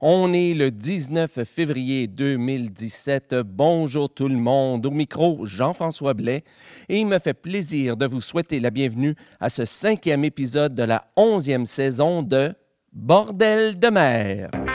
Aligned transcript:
On 0.00 0.32
est 0.32 0.54
le 0.54 0.70
19 0.70 1.42
février 1.42 2.06
2017. 2.06 3.34
Bonjour 3.44 4.08
tout 4.08 4.28
le 4.28 4.36
monde. 4.36 4.86
Au 4.86 4.92
micro, 4.92 5.44
Jean-François 5.44 6.14
Blais. 6.14 6.44
Et 6.88 7.00
il 7.00 7.06
me 7.06 7.18
fait 7.18 7.34
plaisir 7.34 7.96
de 7.96 8.06
vous 8.06 8.20
souhaiter 8.20 8.60
la 8.60 8.70
bienvenue 8.70 9.16
à 9.40 9.48
ce 9.48 9.64
cinquième 9.64 10.24
épisode 10.24 10.76
de 10.76 10.84
la 10.84 11.06
onzième 11.16 11.66
saison 11.66 12.22
de 12.22 12.54
Bordel 12.92 13.76
de 13.76 13.88
mer. 13.88 14.67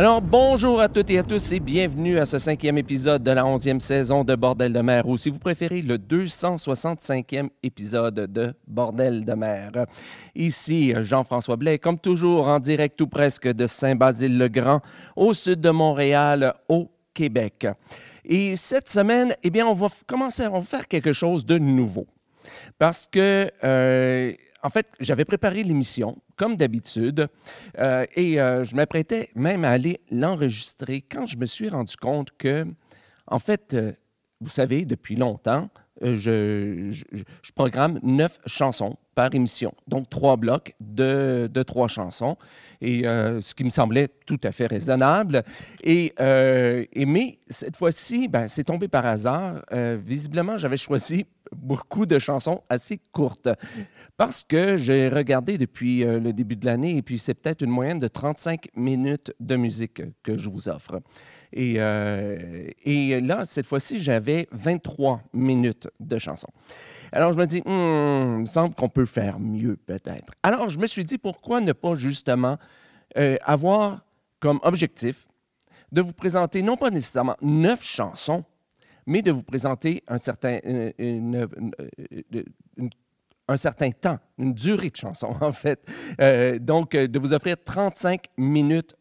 Alors, 0.00 0.22
bonjour 0.22 0.80
à 0.80 0.88
toutes 0.88 1.10
et 1.10 1.18
à 1.18 1.22
tous 1.22 1.52
et 1.52 1.60
bienvenue 1.60 2.18
à 2.18 2.24
ce 2.24 2.38
cinquième 2.38 2.78
épisode 2.78 3.22
de 3.22 3.32
la 3.32 3.44
onzième 3.44 3.80
saison 3.80 4.24
de 4.24 4.34
Bordel 4.34 4.72
de 4.72 4.80
mer, 4.80 5.06
ou 5.06 5.18
si 5.18 5.28
vous 5.28 5.38
préférez, 5.38 5.82
le 5.82 5.98
265e 5.98 7.50
épisode 7.62 8.14
de 8.14 8.54
Bordel 8.66 9.26
de 9.26 9.34
mer. 9.34 9.72
Ici, 10.34 10.94
Jean-François 11.02 11.56
Blais, 11.56 11.78
comme 11.78 11.98
toujours, 11.98 12.48
en 12.48 12.60
direct 12.60 12.96
tout 12.96 13.08
presque 13.08 13.46
de 13.46 13.66
Saint-Basile-le-Grand, 13.66 14.80
au 15.16 15.34
sud 15.34 15.60
de 15.60 15.68
Montréal, 15.68 16.54
au 16.70 16.90
Québec. 17.12 17.66
Et 18.24 18.56
cette 18.56 18.88
semaine, 18.88 19.34
eh 19.42 19.50
bien, 19.50 19.66
on 19.66 19.74
va 19.74 19.88
commencer, 20.06 20.44
à 20.44 20.62
faire 20.62 20.88
quelque 20.88 21.12
chose 21.12 21.44
de 21.44 21.58
nouveau. 21.58 22.06
Parce 22.78 23.06
que... 23.06 23.50
Euh, 23.62 24.32
en 24.62 24.70
fait, 24.70 24.86
j'avais 25.00 25.24
préparé 25.24 25.62
l'émission, 25.62 26.18
comme 26.36 26.56
d'habitude, 26.56 27.28
euh, 27.78 28.06
et 28.14 28.40
euh, 28.40 28.64
je 28.64 28.74
m'apprêtais 28.74 29.30
même 29.34 29.64
à 29.64 29.70
aller 29.70 30.00
l'enregistrer 30.10 31.02
quand 31.02 31.26
je 31.26 31.36
me 31.36 31.46
suis 31.46 31.68
rendu 31.68 31.96
compte 31.96 32.30
que, 32.36 32.66
en 33.26 33.38
fait, 33.38 33.74
euh, 33.74 33.92
vous 34.40 34.50
savez, 34.50 34.84
depuis 34.84 35.16
longtemps, 35.16 35.68
je, 36.02 37.04
programme 37.54 38.00
neuf 38.02 38.38
chansons 38.46 38.96
par 39.14 39.34
émission, 39.34 39.74
donc 39.86 40.08
trois 40.08 40.38
blocs 40.38 40.74
de, 40.80 41.50
de 41.52 41.62
trois 41.62 41.88
chansons, 41.88 42.38
et 42.80 43.02
ce 43.02 43.54
qui 43.54 43.64
me 43.64 43.68
semblait 43.68 44.08
tout 44.24 44.40
à 44.42 44.50
fait 44.50 44.66
raisonnable. 44.66 45.44
Et, 45.82 46.14
et 46.18 47.04
mais 47.04 47.38
cette 47.50 47.76
fois-ci, 47.76 48.28
ben, 48.28 48.48
c'est 48.48 48.64
tombé 48.64 48.88
par 48.88 49.04
hasard. 49.04 49.62
visiblement, 50.02 50.56
j'avais 50.56 50.78
choisi 50.78 51.26
beaucoup 51.54 52.06
de 52.06 52.18
chansons 52.18 52.62
assez 52.68 53.00
courtes. 53.12 53.48
Parce 54.16 54.42
que 54.42 54.76
j'ai 54.76 55.08
regardé 55.08 55.58
depuis 55.58 56.04
euh, 56.04 56.18
le 56.18 56.32
début 56.32 56.56
de 56.56 56.66
l'année, 56.66 56.96
et 56.96 57.02
puis 57.02 57.18
c'est 57.18 57.34
peut-être 57.34 57.62
une 57.62 57.70
moyenne 57.70 57.98
de 57.98 58.08
35 58.08 58.68
minutes 58.76 59.32
de 59.40 59.56
musique 59.56 60.02
que 60.22 60.36
je 60.36 60.48
vous 60.48 60.68
offre. 60.68 61.00
Et, 61.52 61.74
euh, 61.78 62.68
et 62.84 63.20
là, 63.20 63.44
cette 63.44 63.66
fois-ci, 63.66 64.00
j'avais 64.00 64.48
23 64.52 65.22
minutes 65.32 65.88
de 65.98 66.18
chansons. 66.18 66.52
Alors, 67.12 67.32
je 67.32 67.38
me 67.38 67.46
dis, 67.46 67.60
hmm, 67.64 68.36
il 68.36 68.40
me 68.40 68.46
semble 68.46 68.74
qu'on 68.74 68.88
peut 68.88 69.06
faire 69.06 69.40
mieux 69.40 69.76
peut-être. 69.76 70.32
Alors, 70.42 70.68
je 70.68 70.78
me 70.78 70.86
suis 70.86 71.04
dit, 71.04 71.18
pourquoi 71.18 71.60
ne 71.60 71.72
pas 71.72 71.94
justement 71.94 72.56
euh, 73.16 73.36
avoir 73.44 74.04
comme 74.38 74.60
objectif 74.62 75.26
de 75.92 76.00
vous 76.00 76.12
présenter 76.12 76.62
non 76.62 76.76
pas 76.76 76.90
nécessairement 76.90 77.36
neuf 77.42 77.82
chansons, 77.82 78.44
mais 79.10 79.22
de 79.22 79.32
vous 79.32 79.42
présenter 79.42 80.04
un 80.06 80.18
certain, 80.18 80.60
un 83.48 83.56
certain 83.56 83.90
temps, 83.90 84.20
une 84.38 84.54
durée 84.54 84.90
de 84.90 84.96
chanson, 84.96 85.34
en 85.40 85.50
fait. 85.50 85.84
Euh, 86.20 86.60
donc, 86.60 86.94
euh, 86.94 87.08
de 87.08 87.18
vous 87.18 87.34
offrir 87.34 87.56
35 87.62 88.26
minutes 88.36 88.94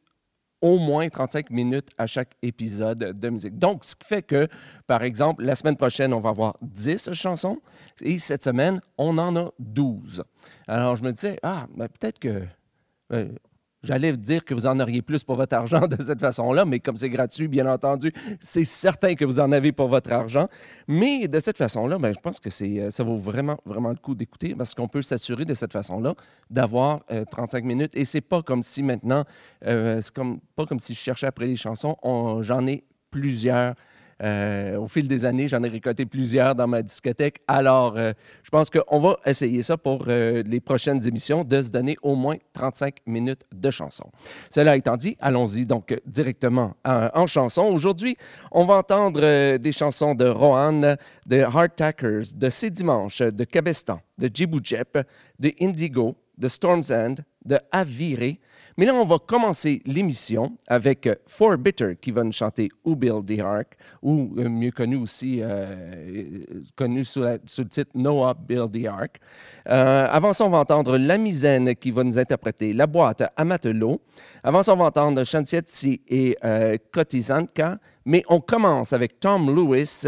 au 0.61 0.79
moins 0.79 1.07
35 1.07 1.51
minutes 1.51 1.89
à 1.97 2.07
chaque 2.07 2.33
épisode 2.41 2.97
de 2.97 3.29
musique. 3.29 3.57
Donc, 3.59 3.85
ce 3.85 3.95
qui 3.95 4.07
fait 4.07 4.23
que, 4.23 4.47
par 4.87 5.03
exemple, 5.03 5.43
la 5.43 5.53
semaine 5.53 5.77
prochaine, 5.77 6.11
on 6.11 6.19
va 6.19 6.29
avoir 6.29 6.57
10 6.63 7.13
chansons 7.13 7.59
et 8.01 8.17
cette 8.17 8.43
semaine, 8.43 8.81
on 8.97 9.15
en 9.19 9.35
a 9.35 9.51
12. 9.59 10.23
Alors, 10.67 10.95
je 10.95 11.03
me 11.03 11.11
disais, 11.11 11.37
ah, 11.43 11.67
ben, 11.77 11.87
peut-être 11.87 12.17
que 12.17 12.43
euh, 13.13 13.29
J'allais 13.81 14.11
dire 14.11 14.43
que 14.43 14.53
vous 14.53 14.67
en 14.67 14.77
auriez 14.79 15.01
plus 15.01 15.23
pour 15.23 15.37
votre 15.37 15.55
argent 15.55 15.87
de 15.87 16.01
cette 16.01 16.19
façon-là, 16.19 16.65
mais 16.65 16.79
comme 16.79 16.97
c'est 16.97 17.09
gratuit, 17.09 17.47
bien 17.47 17.65
entendu, 17.65 18.11
c'est 18.41 18.65
certain 18.65 19.15
que 19.15 19.23
vous 19.23 19.39
en 19.39 19.53
avez 19.53 19.71
pour 19.71 19.87
votre 19.87 20.11
argent. 20.11 20.49
Mais 20.87 21.29
de 21.29 21.39
cette 21.39 21.57
façon-là, 21.57 21.97
ben, 21.97 22.13
je 22.13 22.19
pense 22.19 22.41
que 22.41 22.49
euh, 22.49 22.91
ça 22.91 23.03
vaut 23.03 23.15
vraiment, 23.15 23.57
vraiment 23.65 23.89
le 23.89 23.95
coup 23.95 24.15
d'écouter 24.15 24.53
parce 24.53 24.75
qu'on 24.75 24.89
peut 24.89 25.01
s'assurer 25.01 25.45
de 25.45 25.53
cette 25.53 25.71
façon-là 25.71 26.15
d'avoir 26.49 27.05
35 27.31 27.63
euh, 27.63 27.67
minutes. 27.67 27.91
Et 27.95 28.03
c'est 28.03 28.21
pas 28.21 28.41
comme 28.41 28.63
si 28.63 28.83
maintenant, 28.83 29.23
euh, 29.65 30.01
c'est 30.01 30.13
comme, 30.13 30.41
pas 30.57 30.65
comme 30.65 30.79
si 30.81 30.93
je 30.93 30.99
cherchais 30.99 31.27
après 31.27 31.47
les 31.47 31.55
chansons. 31.55 31.95
J'en 32.41 32.67
ai 32.67 32.83
plusieurs 33.11 33.75
euh, 34.21 34.77
au 34.77 34.87
fil 34.87 35.07
des 35.07 35.25
années, 35.25 35.47
j'en 35.47 35.63
ai 35.63 35.69
récolté 35.69 36.05
plusieurs 36.05 36.53
dans 36.53 36.67
ma 36.67 36.81
discothèque. 36.81 37.41
Alors, 37.47 37.97
euh, 37.97 38.11
je 38.43 38.49
pense 38.49 38.69
qu'on 38.69 38.99
va 38.99 39.17
essayer 39.25 39.61
ça 39.61 39.77
pour 39.77 40.05
euh, 40.07 40.43
les 40.45 40.59
prochaines 40.59 41.05
émissions, 41.07 41.43
de 41.43 41.61
se 41.61 41.69
donner 41.69 41.95
au 42.01 42.15
moins 42.15 42.35
35 42.53 42.97
minutes 43.05 43.43
de 43.53 43.71
chansons. 43.71 44.09
Cela 44.49 44.75
étant 44.75 44.97
dit, 44.97 45.15
allons-y 45.21 45.65
donc 45.65 45.97
directement 46.05 46.75
en, 46.83 47.27
chanson. 47.27 47.63
Aujourd'hui, 47.63 48.17
on 48.51 48.65
va 48.65 48.75
entendre 48.75 49.57
des 49.57 49.71
chansons 49.71 50.15
de 50.15 50.25
Rohan, 50.25 50.95
de 51.25 51.41
Hardtackers, 51.41 52.33
de 52.35 52.49
C'est 52.49 52.71
de 52.71 53.43
Cabestan, 53.43 53.99
de 54.17 54.29
Jep, 54.63 54.97
de 55.39 55.51
Indigo, 55.61 56.15
de 56.37 56.47
Storm's 56.47 56.91
End, 56.91 57.15
de 57.45 57.59
Aviré, 57.71 58.39
mais 58.79 58.85
là, 58.85 58.93
on 58.93 59.03
va 59.03 59.17
commencer 59.19 59.81
l'émission 59.85 60.53
avec 60.65 61.05
euh, 61.05 61.15
Four 61.27 61.57
Bitter 61.57 61.97
qui 61.99 62.11
va 62.11 62.23
nous 62.23 62.31
chanter 62.31 62.69
Who 62.85 62.95
Built 62.95 63.25
the 63.25 63.41
Ark, 63.41 63.75
ou 64.01 64.33
euh, 64.37 64.47
mieux 64.47 64.71
connu 64.71 64.95
aussi, 64.95 65.39
euh, 65.41 66.45
connu 66.77 67.03
sous, 67.03 67.19
le 67.19 67.39
titre 67.67 67.91
Noah 67.93 68.33
Built 68.33 68.71
the 68.71 68.85
Ark. 68.85 69.19
avant 69.65 70.31
ça, 70.31 70.45
on 70.45 70.49
va 70.49 70.59
entendre 70.59 70.97
La 70.97 71.17
Misaine 71.17 71.75
qui 71.75 71.91
va 71.91 72.05
nous 72.05 72.17
interpréter 72.17 72.71
La 72.71 72.87
boîte 72.87 73.21
à 73.35 73.43
matelot. 73.43 73.99
Avant 74.45 74.63
ça, 74.63 74.73
on 74.73 74.77
va 74.77 74.85
entendre 74.85 75.25
Chantietsi 75.25 76.01
et 76.07 76.37
Kotizanka. 76.93 77.79
Mais 78.05 78.23
on 78.29 78.39
commence 78.39 78.93
avec 78.93 79.19
Tom 79.19 79.53
Lewis 79.53 80.05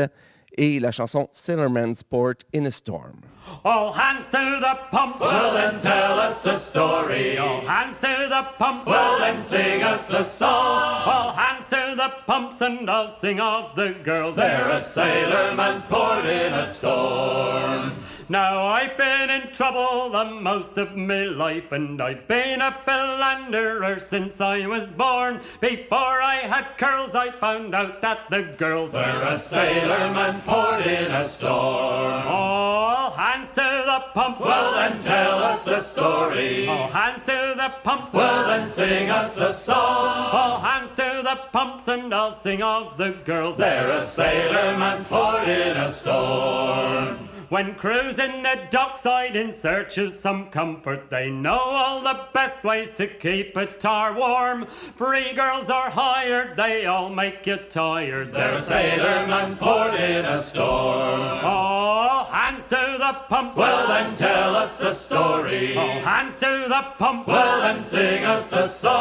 et 0.61 0.79
la 0.79 0.91
chanson 0.91 1.27
Sailorman's 1.31 2.03
Port 2.03 2.45
in 2.53 2.67
a 2.67 2.71
Storm. 2.71 3.23
All 3.65 3.91
hands 3.91 4.27
to 4.27 4.59
the 4.61 4.77
pumps. 4.91 5.19
Well, 5.19 5.53
then 5.53 5.79
tell 5.79 6.19
us 6.19 6.45
a 6.45 6.57
story. 6.57 7.37
All 7.39 7.61
hands 7.61 7.99
to 7.99 8.27
the 8.29 8.47
pumps. 8.59 8.85
Well, 8.85 9.17
then 9.19 9.37
sing 9.37 9.81
us 9.81 10.13
a 10.13 10.23
song. 10.23 11.01
All 11.05 11.33
hands 11.33 11.67
to 11.69 11.95
the 11.97 12.13
pumps, 12.27 12.61
and 12.61 12.89
I'll 12.89 13.07
sing 13.07 13.39
of 13.39 13.75
the 13.75 13.95
girls. 14.03 14.35
They're 14.35 14.69
a 14.69 14.79
sailorman's 14.79 15.83
port 15.85 16.25
in 16.25 16.53
a 16.53 16.67
storm. 16.67 17.97
Now 18.31 18.65
I've 18.65 18.95
been 18.95 19.29
in 19.29 19.51
trouble 19.51 20.09
the 20.09 20.23
most 20.23 20.77
of 20.77 20.95
my 20.95 21.23
life, 21.23 21.73
and 21.73 22.01
I've 22.01 22.29
been 22.29 22.61
a 22.61 22.71
philanderer 22.71 23.99
since 23.99 24.39
I 24.39 24.67
was 24.67 24.93
born. 24.93 25.41
Before 25.59 26.21
I 26.21 26.35
had 26.47 26.77
curls, 26.77 27.13
I 27.13 27.31
found 27.31 27.75
out 27.75 28.01
that 28.01 28.29
the 28.29 28.43
girls 28.43 28.93
were 28.93 29.23
a 29.27 29.37
sailor 29.37 30.13
man's 30.13 30.39
port 30.43 30.79
in 30.87 31.11
a 31.11 31.27
storm. 31.27 32.23
All 32.25 33.11
hands 33.11 33.49
to 33.49 33.83
the 33.91 34.01
pumps. 34.13 34.39
Well, 34.39 34.75
then 34.75 34.97
tell 35.03 35.39
us 35.39 35.67
a 35.67 35.81
story. 35.81 36.69
All 36.69 36.87
hands 36.87 37.25
to 37.25 37.53
the 37.57 37.73
pumps. 37.83 38.13
Well, 38.13 38.47
then 38.47 38.65
sing 38.65 39.09
us 39.09 39.37
a 39.39 39.51
song. 39.51 40.29
All 40.31 40.61
hands 40.61 40.91
to 40.91 41.19
the 41.21 41.37
pumps, 41.51 41.89
and 41.89 42.13
I'll 42.13 42.31
sing 42.31 42.63
of 42.63 42.97
the 42.97 43.11
girls. 43.25 43.57
They're 43.57 43.91
a 43.91 44.05
sailor 44.05 44.77
man's 44.77 45.03
port 45.03 45.49
in 45.49 45.75
a 45.75 45.91
storm. 45.91 47.27
When 47.51 47.75
cruising 47.75 48.43
the 48.43 48.65
dockside 48.69 49.35
in 49.35 49.51
search 49.51 49.97
of 49.97 50.13
some 50.13 50.49
comfort, 50.51 51.09
they 51.09 51.29
know 51.29 51.59
all 51.59 51.99
the 51.99 52.17
best 52.31 52.63
ways 52.63 52.91
to 52.91 53.07
keep 53.07 53.57
a 53.57 53.65
tar 53.65 54.17
warm. 54.17 54.67
Free 54.67 55.33
girls 55.33 55.69
are 55.69 55.89
hired, 55.89 56.55
they 56.55 56.85
all 56.85 57.09
make 57.09 57.45
you 57.45 57.57
tired. 57.57 58.31
They're 58.31 58.53
a 58.53 58.61
sailorman's 58.61 59.55
port 59.55 59.95
in 59.95 60.23
a 60.23 60.41
storm. 60.41 61.19
All 61.43 62.23
hands 62.23 62.67
to 62.67 62.95
the 62.97 63.19
pumps. 63.27 63.57
Well, 63.57 63.85
then 63.85 64.15
tell 64.15 64.55
us 64.55 64.81
a 64.81 64.93
story. 64.93 65.75
All 65.75 65.99
hands 65.99 66.37
to 66.37 66.67
the 66.69 66.85
pumps. 66.97 67.27
Well, 67.27 67.59
then 67.59 67.83
sing 67.83 68.23
us 68.23 68.53
a 68.53 68.69
song. 68.69 68.93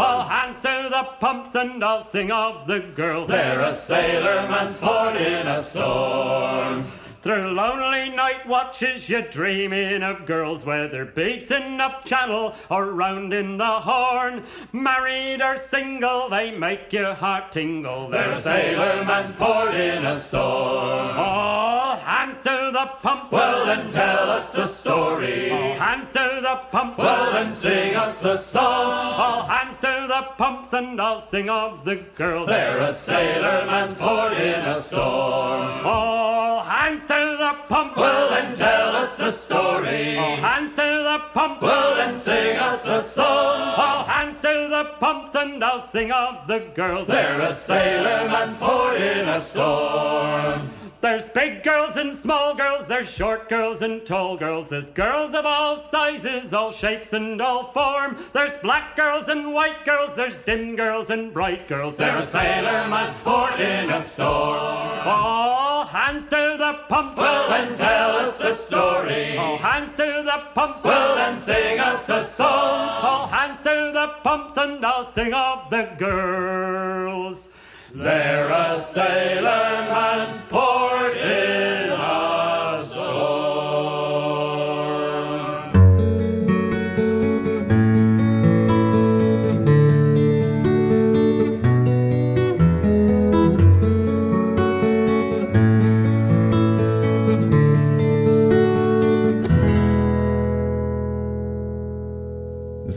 All 0.00 0.24
hands 0.24 0.60
to 0.62 0.88
the 0.90 1.08
pumps, 1.20 1.54
and 1.54 1.84
I'll 1.84 2.02
sing 2.02 2.32
of 2.32 2.66
the 2.66 2.80
girls. 2.80 3.28
They're 3.28 3.60
a 3.60 3.72
sailorman's 3.72 4.74
port 4.74 5.14
in 5.18 5.46
a 5.46 5.62
storm. 5.62 6.84
Through 7.22 7.52
lonely 7.52 8.10
night 8.10 8.48
watches, 8.48 9.08
you're 9.08 9.22
dreaming 9.22 10.02
of 10.02 10.26
girls, 10.26 10.66
whether 10.66 11.04
beating 11.04 11.80
up 11.80 12.04
channel 12.04 12.52
or 12.68 12.90
rounding 12.90 13.58
the 13.58 13.78
horn. 13.78 14.42
Married 14.72 15.40
or 15.40 15.56
single, 15.56 16.28
they 16.28 16.50
make 16.50 16.92
your 16.92 17.14
heart 17.14 17.52
tingle. 17.52 18.08
They're 18.08 18.32
a 18.32 18.34
sailorman's 18.34 19.32
port 19.34 19.72
in 19.72 20.04
a 20.04 20.18
storm. 20.18 21.16
All 21.16 21.94
hands 21.94 22.38
to 22.40 22.70
the 22.72 22.90
pumps. 23.02 23.30
Well, 23.30 23.66
then 23.66 23.88
tell 23.88 24.28
us 24.28 24.58
a 24.58 24.66
story. 24.66 25.52
All 25.52 25.74
hands 25.74 26.08
to 26.08 26.40
the 26.42 26.60
pumps. 26.72 26.98
Well, 26.98 27.32
then 27.34 27.52
sing 27.52 27.94
us 27.94 28.24
a 28.24 28.36
song. 28.36 28.64
All 28.64 29.42
hands 29.44 29.78
to 29.78 30.06
the 30.08 30.26
pumps, 30.38 30.72
and 30.72 31.00
I'll 31.00 31.20
sing 31.20 31.48
of 31.48 31.84
the 31.84 32.04
girls. 32.16 32.48
There 32.48 32.80
a 32.80 32.92
sailor 32.92 33.64
man's 33.66 33.96
port 33.96 34.32
in 34.32 34.60
a 34.60 34.80
storm. 34.80 35.86
All 35.86 36.62
hands 36.64 37.06
to 37.12 37.36
the 37.36 37.54
pumps. 37.68 37.96
Well, 37.96 38.30
then 38.30 38.56
tell 38.56 38.96
us 38.96 39.20
a 39.20 39.32
story. 39.32 40.16
All 40.16 40.36
hands 40.36 40.70
to 40.72 40.88
the 41.08 41.18
pumps. 41.34 41.62
Well, 41.62 41.94
then 41.96 42.14
sing 42.14 42.56
us 42.56 42.86
a 42.86 43.02
song. 43.02 43.74
All 43.76 44.04
hands 44.04 44.36
to 44.40 44.54
the 44.76 44.84
pumps, 44.98 45.34
and 45.34 45.62
I'll 45.62 45.80
sing 45.80 46.10
of 46.10 46.46
the 46.46 46.60
girls. 46.74 47.08
There 47.08 47.40
a 47.40 47.54
sailor 47.54 48.28
man's 48.28 48.56
port 48.56 48.96
in 48.96 49.28
a 49.28 49.40
storm. 49.40 50.70
There's 51.02 51.26
big 51.30 51.64
girls 51.64 51.96
and 51.96 52.14
small 52.14 52.54
girls, 52.54 52.86
there's 52.86 53.10
short 53.10 53.48
girls 53.48 53.82
and 53.82 54.06
tall 54.06 54.36
girls, 54.36 54.68
there's 54.68 54.88
girls 54.88 55.34
of 55.34 55.44
all 55.44 55.76
sizes, 55.76 56.52
all 56.54 56.70
shapes 56.70 57.12
and 57.12 57.42
all 57.42 57.72
form. 57.72 58.16
There's 58.32 58.54
black 58.58 58.94
girls 58.94 59.26
and 59.26 59.52
white 59.52 59.84
girls, 59.84 60.14
there's 60.14 60.40
dim 60.42 60.76
girls 60.76 61.10
and 61.10 61.34
bright 61.34 61.66
girls. 61.66 61.96
There 61.96 62.16
a 62.16 62.22
sailor 62.22 62.88
man's 62.88 63.18
port 63.18 63.58
in 63.58 63.90
a 63.90 64.00
storm. 64.00 64.60
All 65.04 65.86
hands 65.86 66.28
to 66.28 66.51
the 66.72 66.78
pumps. 66.88 67.16
Well, 67.16 67.48
then 67.48 67.76
tell 67.76 68.10
us 68.16 68.40
a 68.40 68.54
story. 68.54 69.36
All 69.36 69.58
hands 69.58 69.92
to 69.92 70.22
the 70.24 70.38
pumps. 70.54 70.84
Well, 70.84 71.16
then 71.16 71.36
sing 71.36 71.78
us 71.78 72.08
a 72.08 72.24
song. 72.24 72.88
All 73.02 73.26
hands 73.26 73.58
to 73.58 73.90
the 73.92 74.14
pumps, 74.22 74.56
and 74.56 74.84
I'll 74.84 75.04
sing 75.04 75.34
of 75.34 75.70
the 75.70 75.84
girls. 75.98 77.54
There 77.94 78.50
a 78.50 78.80
sailor 78.80 79.86
man's 79.92 80.40
port 80.48 81.16
in 81.16 81.91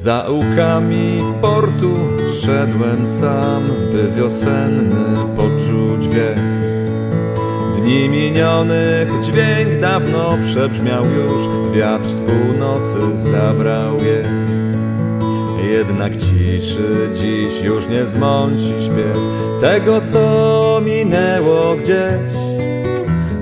Zaułkami 0.05 1.19
portu 1.41 1.95
szedłem 2.41 3.07
sam, 3.07 3.63
by 3.91 4.11
wiosenny 4.17 5.15
poczuć 5.35 6.07
wiech. 6.07 6.37
Dni 7.77 8.09
minionych 8.09 9.09
dźwięk 9.21 9.79
dawno 9.81 10.37
przebrzmiał 10.41 11.05
już, 11.05 11.73
wiatr 11.75 12.09
z 12.09 12.19
północy 12.19 13.17
zabrał 13.17 13.97
je. 13.97 14.23
Jednak 15.71 16.17
ciszy 16.17 17.09
dziś 17.13 17.61
już 17.61 17.87
nie 17.87 18.05
zmąci 18.05 18.73
śpiew 18.79 19.17
tego, 19.61 20.01
co 20.01 20.81
minęło 20.85 21.75
gdzieś. 21.75 22.13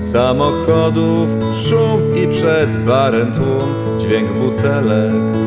Samochodów, 0.00 1.28
szum 1.68 2.16
i 2.16 2.28
przed 2.28 2.84
barem 2.84 3.32
tłum, 3.32 3.98
dźwięk 3.98 4.32
butelek. 4.32 5.43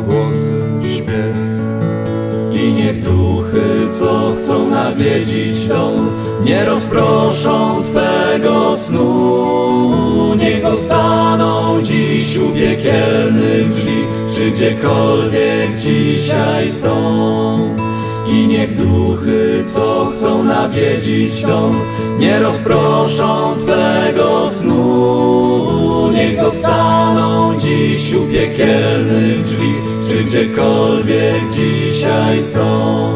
Niech 2.73 3.01
duchy, 3.01 3.89
co 3.99 4.33
chcą 4.37 4.69
nawiedzić 4.69 5.67
dom, 5.67 6.09
nie 6.45 6.65
rozproszą 6.65 7.81
Twego 7.83 8.77
snu. 8.77 10.35
Niech 10.35 10.59
zostaną 10.59 11.81
dziś 11.81 12.37
u 12.37 12.49
piekielnych 12.49 13.69
drzwi, 13.69 14.03
czy 14.35 14.51
gdziekolwiek 14.51 15.77
dzisiaj 15.77 16.71
są. 16.71 17.86
I 18.27 18.47
niech 18.47 18.73
duchy, 18.73 19.63
co 19.65 20.05
chcą 20.13 20.43
nawiedzić 20.43 21.41
dom, 21.41 21.75
nie 22.19 22.39
rozproszą 22.39 23.55
Twego 23.55 24.49
snu. 24.49 26.11
Niech 26.13 26.35
zostaną 26.35 27.57
dziś 27.59 28.13
u 28.13 28.25
piekielnych 28.25 29.41
drzwi, 29.43 29.73
czy 30.09 30.23
gdziekolwiek 30.23 31.49
dzisiaj 31.51 32.43
są. 32.43 33.11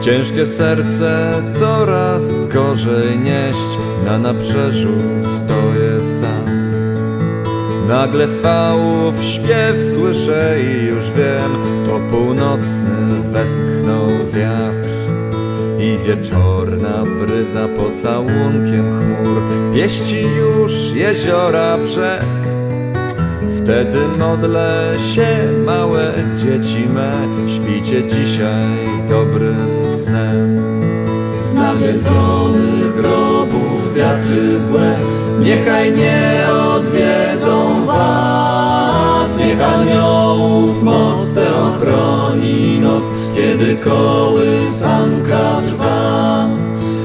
Ciężkie 0.00 0.46
serce 0.46 1.32
coraz 1.58 2.34
gorzej 2.48 3.18
nieść, 3.18 3.78
na 4.04 4.18
nabrzeżu 4.18 4.94
stoję 5.22 6.02
sam. 6.02 6.59
Nagle 7.90 8.28
fałów 8.28 9.24
śpiew 9.24 9.82
słyszę 9.94 10.56
i 10.60 10.84
już 10.84 11.10
wiem, 11.10 11.84
to 11.84 12.00
północny 12.10 13.22
westchnął 13.32 14.08
wiatr. 14.34 14.88
I 15.78 15.98
wieczorna 16.06 17.04
bryza 17.20 17.68
pocałunkiem 17.68 18.98
chmur 18.98 19.42
pieści 19.74 20.22
już 20.22 20.92
jeziora 20.92 21.78
brzeg. 21.78 22.24
Wtedy 23.62 23.98
modlę 24.18 24.92
się, 25.14 25.52
małe 25.66 26.12
dzieci 26.36 26.88
me, 26.94 27.12
śpicie 27.48 28.04
dzisiaj 28.04 28.88
dobrym 29.08 29.84
snem. 29.84 30.56
Z 31.42 31.54
nawiedzonych 31.54 32.94
grobów 32.96 33.94
wiatry 33.94 34.60
złe 34.60 34.96
Niechaj 35.40 35.92
nie 35.92 36.46
odwiedzą 36.52 37.69
Niech 39.50 39.62
aniołów 39.62 40.82
moc 40.82 41.34
te 41.34 41.62
ochroni 41.62 42.80
noc 42.80 43.14
Kiedy 43.34 43.76
kołysanka 43.76 45.60
trwa. 45.66 46.48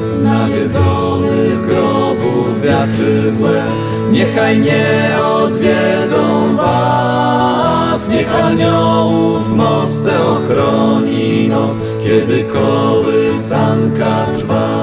Z 0.09 0.21
nawiedzonych 0.21 1.61
grobów 1.61 2.61
wiatry 2.61 3.31
złe 3.31 3.63
Niechaj 4.11 4.59
nie 4.59 4.85
odwiedzą 5.23 6.55
was. 6.57 8.09
Niech 8.09 8.35
aniołów 8.35 9.55
moc 9.55 10.01
te 10.01 10.25
ochroni 10.27 11.49
noc 11.49 11.75
Kiedy 12.03 12.43
kołysanka 12.43 14.25
trwa 14.37 14.74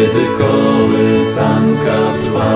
kiedy 0.00 0.26
kołysanka 0.38 1.98
trwa. 2.22 2.52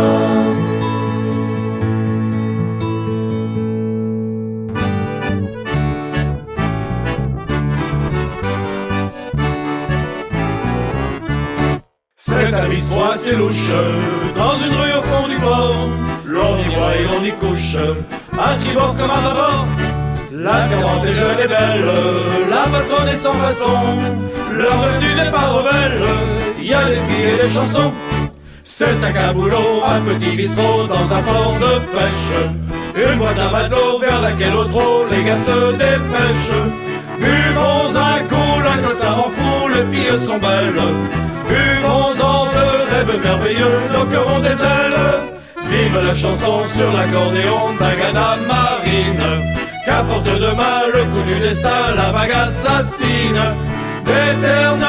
Cette 12.16 12.72
histoire 12.72 13.16
c'est 13.16 13.36
louche, 13.36 13.72
dans 14.36 14.56
une 14.64 14.72
rue 14.72 14.94
au 14.98 15.02
fond 15.02 15.28
du 15.28 15.36
port, 15.36 15.88
l'on 16.24 16.58
y 16.58 16.74
boit 16.74 16.96
et 16.96 17.04
l'on 17.04 17.22
y 17.22 17.32
couche, 17.32 17.76
à 18.38 18.56
tribord 18.56 18.96
comme 18.96 19.10
à 19.10 19.20
bord 19.20 19.73
la 20.44 20.68
servante 20.68 21.06
est 21.06 21.12
jeune 21.14 21.38
et 21.42 21.48
belle, 21.48 21.90
la 22.50 22.64
patronne 22.70 23.08
est 23.08 23.16
sans 23.16 23.32
façon. 23.32 23.78
Leur 24.52 24.76
vertu 24.78 25.14
n'est 25.14 25.30
pas 25.30 25.46
rebelle, 25.56 26.02
il 26.58 26.66
y 26.66 26.74
a 26.74 26.84
des 26.84 27.00
filles 27.06 27.30
et 27.32 27.42
des 27.44 27.48
chansons. 27.48 27.94
C'est 28.62 29.02
un 29.02 29.10
caboulot, 29.10 29.82
un 29.86 30.00
petit 30.02 30.36
bistrot 30.36 30.86
dans 30.86 31.10
un 31.10 31.22
port 31.22 31.56
de 31.58 31.78
pêche. 31.94 33.10
Une 33.10 33.18
boîte 33.20 33.38
à 33.38 33.50
matelot 33.50 33.98
vers 33.98 34.20
laquelle 34.20 34.54
au 34.54 34.66
trot 34.66 35.06
les 35.10 35.24
gars 35.24 35.42
se 35.46 35.72
dépêchent. 35.72 36.62
Buvons 37.18 37.96
un 37.96 38.18
coup, 38.28 38.60
la 38.62 38.76
colle 38.82 38.96
ça 39.00 39.12
rend 39.12 39.30
fou, 39.30 39.68
les 39.68 39.96
filles 39.96 40.26
sont 40.26 40.36
belles. 40.36 40.84
Buvons-en 41.48 42.44
de 42.56 42.66
rêves 42.90 43.24
merveilleux, 43.24 43.80
nos 43.94 44.04
cœurs 44.04 44.36
ont 44.36 44.40
des 44.40 44.48
ailes. 44.48 45.00
Vive 45.70 46.00
la 46.06 46.12
chanson 46.12 46.60
sur 46.76 46.92
l'accordéon 46.92 47.72
d'Agana 47.80 48.36
Marine. 48.46 49.54
Qu'apporte 49.84 50.24
demain 50.24 50.82
le 50.92 51.04
coup 51.04 51.22
du 51.26 51.38
destin, 51.40 51.94
la 51.96 52.10
vague 52.10 52.32
assassine. 52.32 53.40
D'éterne 54.04 54.84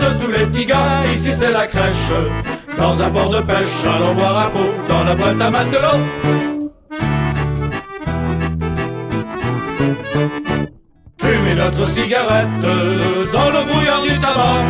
de 0.00 0.24
tous 0.24 0.30
les 0.30 0.46
petits 0.46 0.68
ici 1.12 1.32
c'est 1.32 1.50
la 1.50 1.66
crèche. 1.66 2.12
Dans 2.78 3.00
un 3.00 3.10
port 3.10 3.30
de 3.30 3.40
pêche, 3.40 3.84
allons 3.84 4.14
boire 4.14 4.46
un 4.46 4.50
pot 4.50 4.74
dans 4.88 5.04
la 5.04 5.14
boîte 5.14 5.40
à 5.40 5.50
matelot. 5.50 5.98
Fumer 11.20 11.54
notre 11.54 11.88
cigarette 11.90 12.46
dans 13.32 13.50
le 13.50 13.64
brouillard 13.70 14.02
du 14.02 14.18
tabac. 14.18 14.64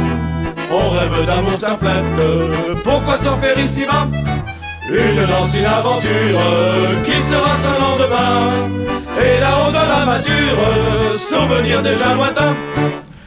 On 0.71 0.91
rêve 0.91 1.27
d'amour 1.27 1.59
simplette, 1.59 2.83
pourquoi 2.83 3.19
s'en 3.19 3.37
faire 3.39 3.59
ici-bas? 3.59 4.09
Une 4.91 5.27
danse, 5.27 5.55
une 5.55 5.65
aventure, 5.65 6.41
qui 7.05 7.23
sera 7.23 7.57
son 7.57 7.81
lendemain 7.81 8.51
Et 9.17 9.39
là-haut 9.41 9.71
de 9.71 9.75
la 9.75 10.05
mature, 10.05 11.19
souvenir 11.19 11.83
déjà 11.83 12.15
lointain. 12.15 12.57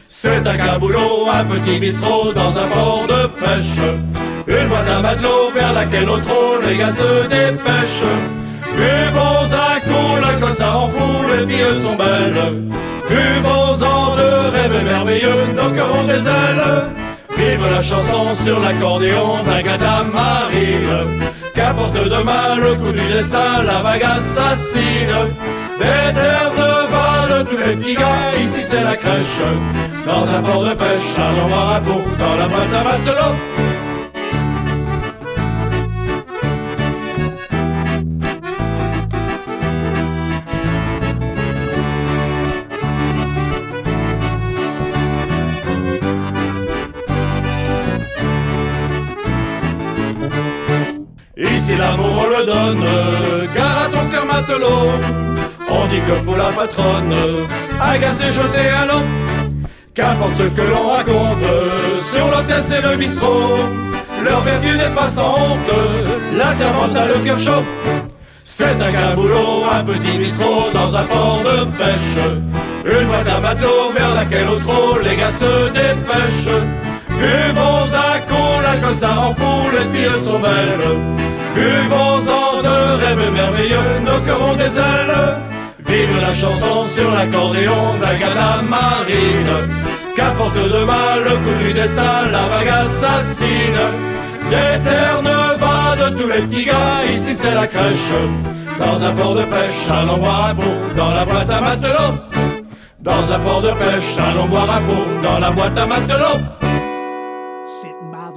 C'est 0.06 0.46
un 0.46 0.56
caboulot, 0.56 1.28
un 1.32 1.44
petit 1.44 1.78
bistrot 1.78 2.32
dans 2.34 2.58
un 2.58 2.66
port 2.68 3.06
de 3.08 3.26
pêche. 3.26 3.80
Une 4.46 4.68
boîte 4.68 4.88
à 4.88 5.00
matelot 5.00 5.50
vers 5.54 5.72
laquelle 5.72 6.08
au 6.08 6.18
les 6.66 6.76
gars 6.76 6.92
se 6.92 7.22
dépêchent. 7.22 8.12
Buvons 8.76 9.48
un 9.54 9.80
coup, 9.80 10.20
l'alcool 10.20 10.54
ça 10.56 10.70
rend 10.70 10.88
fou, 10.88 11.24
les 11.30 11.46
filles 11.46 11.82
sont 11.82 11.96
belles. 11.96 12.64
Buvons-en 13.08 14.16
de 14.16 14.50
rêves 14.54 14.84
merveilleux, 14.84 15.46
nos 15.56 15.70
cœurs 15.74 15.94
ont 15.94 16.06
des 16.06 16.26
ailes. 16.28 17.06
Vive 17.36 17.66
la 17.70 17.82
chanson 17.82 18.34
sur 18.44 18.60
l'accordéon 18.60 19.42
d'un 19.44 19.62
gars 19.62 20.04
marine 20.12 21.35
Qu'apporte 21.56 21.94
demain 21.94 22.56
le 22.56 22.74
coup 22.74 22.92
du 22.92 23.06
destin, 23.08 23.62
la 23.64 23.80
vague 23.80 24.04
assassine. 24.04 25.16
D'éterne 25.78 26.62
va 26.90 27.38
de 27.38 27.48
tous 27.48 27.56
les 27.56 27.76
petits 27.76 27.94
gars, 27.94 28.38
ici 28.38 28.60
c'est 28.60 28.82
la 28.82 28.94
crèche. 28.94 29.40
Dans 30.06 30.28
un 30.36 30.42
port 30.42 30.64
de 30.64 30.74
pêche, 30.74 31.16
allons 31.16 31.48
voir 31.48 31.76
un 31.76 31.80
pot 31.80 32.02
dans 32.18 32.36
la 32.36 32.46
boîte 32.46 32.74
à 32.78 32.84
matelot 32.84 33.34
l'amour 51.86 52.24
on 52.24 52.38
le 52.38 52.44
donne, 52.46 52.84
car 53.54 53.84
à 53.84 53.86
ton 53.88 54.04
cœur 54.10 54.26
matelot. 54.26 54.90
On 55.68 55.86
dit 55.86 56.00
que 56.08 56.24
pour 56.24 56.36
la 56.36 56.50
patronne, 56.58 57.14
agacé 57.80 58.32
jeter 58.32 58.68
à 58.80 58.86
l'eau 58.86 59.04
Qu'importe 59.94 60.36
ce 60.36 60.42
que 60.42 60.62
l'on 60.62 60.88
raconte, 60.90 61.48
sur 62.12 62.26
l'hôtesse 62.26 62.70
et 62.70 62.82
le 62.82 62.96
bistrot. 62.96 63.56
Leur 64.22 64.40
vertu 64.42 64.76
n'est 64.76 64.94
pas 64.94 65.08
sans 65.08 65.32
honte, 65.34 65.72
la 66.36 66.52
servante 66.52 66.96
a 66.96 67.06
le 67.06 67.24
cœur 67.24 67.38
chaud. 67.38 67.64
C'est 68.44 68.80
un 68.88 68.92
caboulot, 68.92 69.64
un 69.72 69.84
petit 69.84 70.18
bistrot 70.18 70.70
dans 70.74 70.94
un 70.94 71.04
port 71.04 71.40
de 71.44 71.64
pêche. 71.78 72.18
Une 72.84 73.06
boîte 73.06 73.28
à 73.28 73.40
matelot 73.40 73.90
vers 73.96 74.14
laquelle 74.14 74.48
au 74.48 74.56
trot 74.56 74.98
les 75.02 75.16
gars 75.16 75.32
se 75.32 75.68
dépêchent 75.70 76.62
Buvons 77.18 77.90
un 77.94 78.20
coup, 78.28 78.62
l'alcool 78.62 78.96
ça 78.98 79.08
rend 79.08 79.34
fou, 79.34 79.70
les 79.72 79.86
filles 79.92 80.24
sont 80.24 80.38
belles. 80.38 80.88
Buvons-en 81.54 82.62
de 82.62 82.76
rêves 83.02 83.32
merveilleux, 83.32 83.90
nos 84.04 84.20
cœurs 84.26 84.48
ont 84.50 84.56
des 84.56 84.64
ailes. 84.64 85.16
Vive 85.86 86.20
la 86.20 86.34
chanson 86.34 86.84
sur 86.94 87.10
l'accordéon 87.10 87.94
d'Agatha 88.00 88.60
Marine. 88.68 89.56
Qu'apporte 90.14 90.56
demain 90.56 91.16
le 91.24 91.30
coup 91.30 91.64
du 91.64 91.72
destin, 91.72 92.28
la 92.32 92.44
vague 92.52 92.72
assassine. 92.84 93.84
D'éterne 94.50 95.30
va 95.58 95.96
de 96.10 96.16
tous 96.16 96.28
les 96.28 96.40
petits 96.42 96.64
gars, 96.64 97.04
ici 97.12 97.34
c'est 97.34 97.54
la 97.54 97.66
crèche. 97.66 98.12
Dans 98.78 99.02
un 99.04 99.12
port 99.12 99.34
de 99.34 99.42
pêche, 99.42 99.90
allons 99.90 100.18
boire 100.18 100.50
un 100.50 100.54
pot 100.54 100.76
dans 100.96 101.10
la 101.10 101.24
boîte 101.24 101.50
à 101.50 101.60
matelot. 101.60 102.12
Dans 103.00 103.32
un 103.32 103.38
port 103.38 103.62
de 103.62 103.70
pêche, 103.70 104.18
allons 104.18 104.46
boire 104.46 104.70
un 104.70 104.82
pot 104.82 105.06
dans 105.22 105.38
la 105.38 105.50
boîte 105.50 105.78
à 105.78 105.86
matelot. 105.86 106.65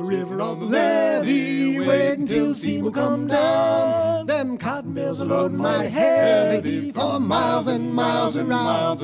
Sitting 0.09 0.25
by 0.25 0.25
the 0.25 0.35
river 0.35 0.41
of 0.41 0.59
the 0.59 0.65
levee, 0.65 1.79
waiting 1.87 2.25
till 2.25 2.47
the 2.47 2.55
steam 2.55 2.83
will 2.83 2.91
come 2.91 3.27
down. 3.27 4.25
Them 4.25 4.57
cotton 4.57 4.93
bales 4.93 5.21
are 5.21 5.25
loading 5.25 5.59
mighty 5.59 5.89
heavy 5.89 6.91
for 6.91 7.19
miles 7.19 7.67
and 7.67 7.93
miles 7.93 8.35
around. 8.35 9.03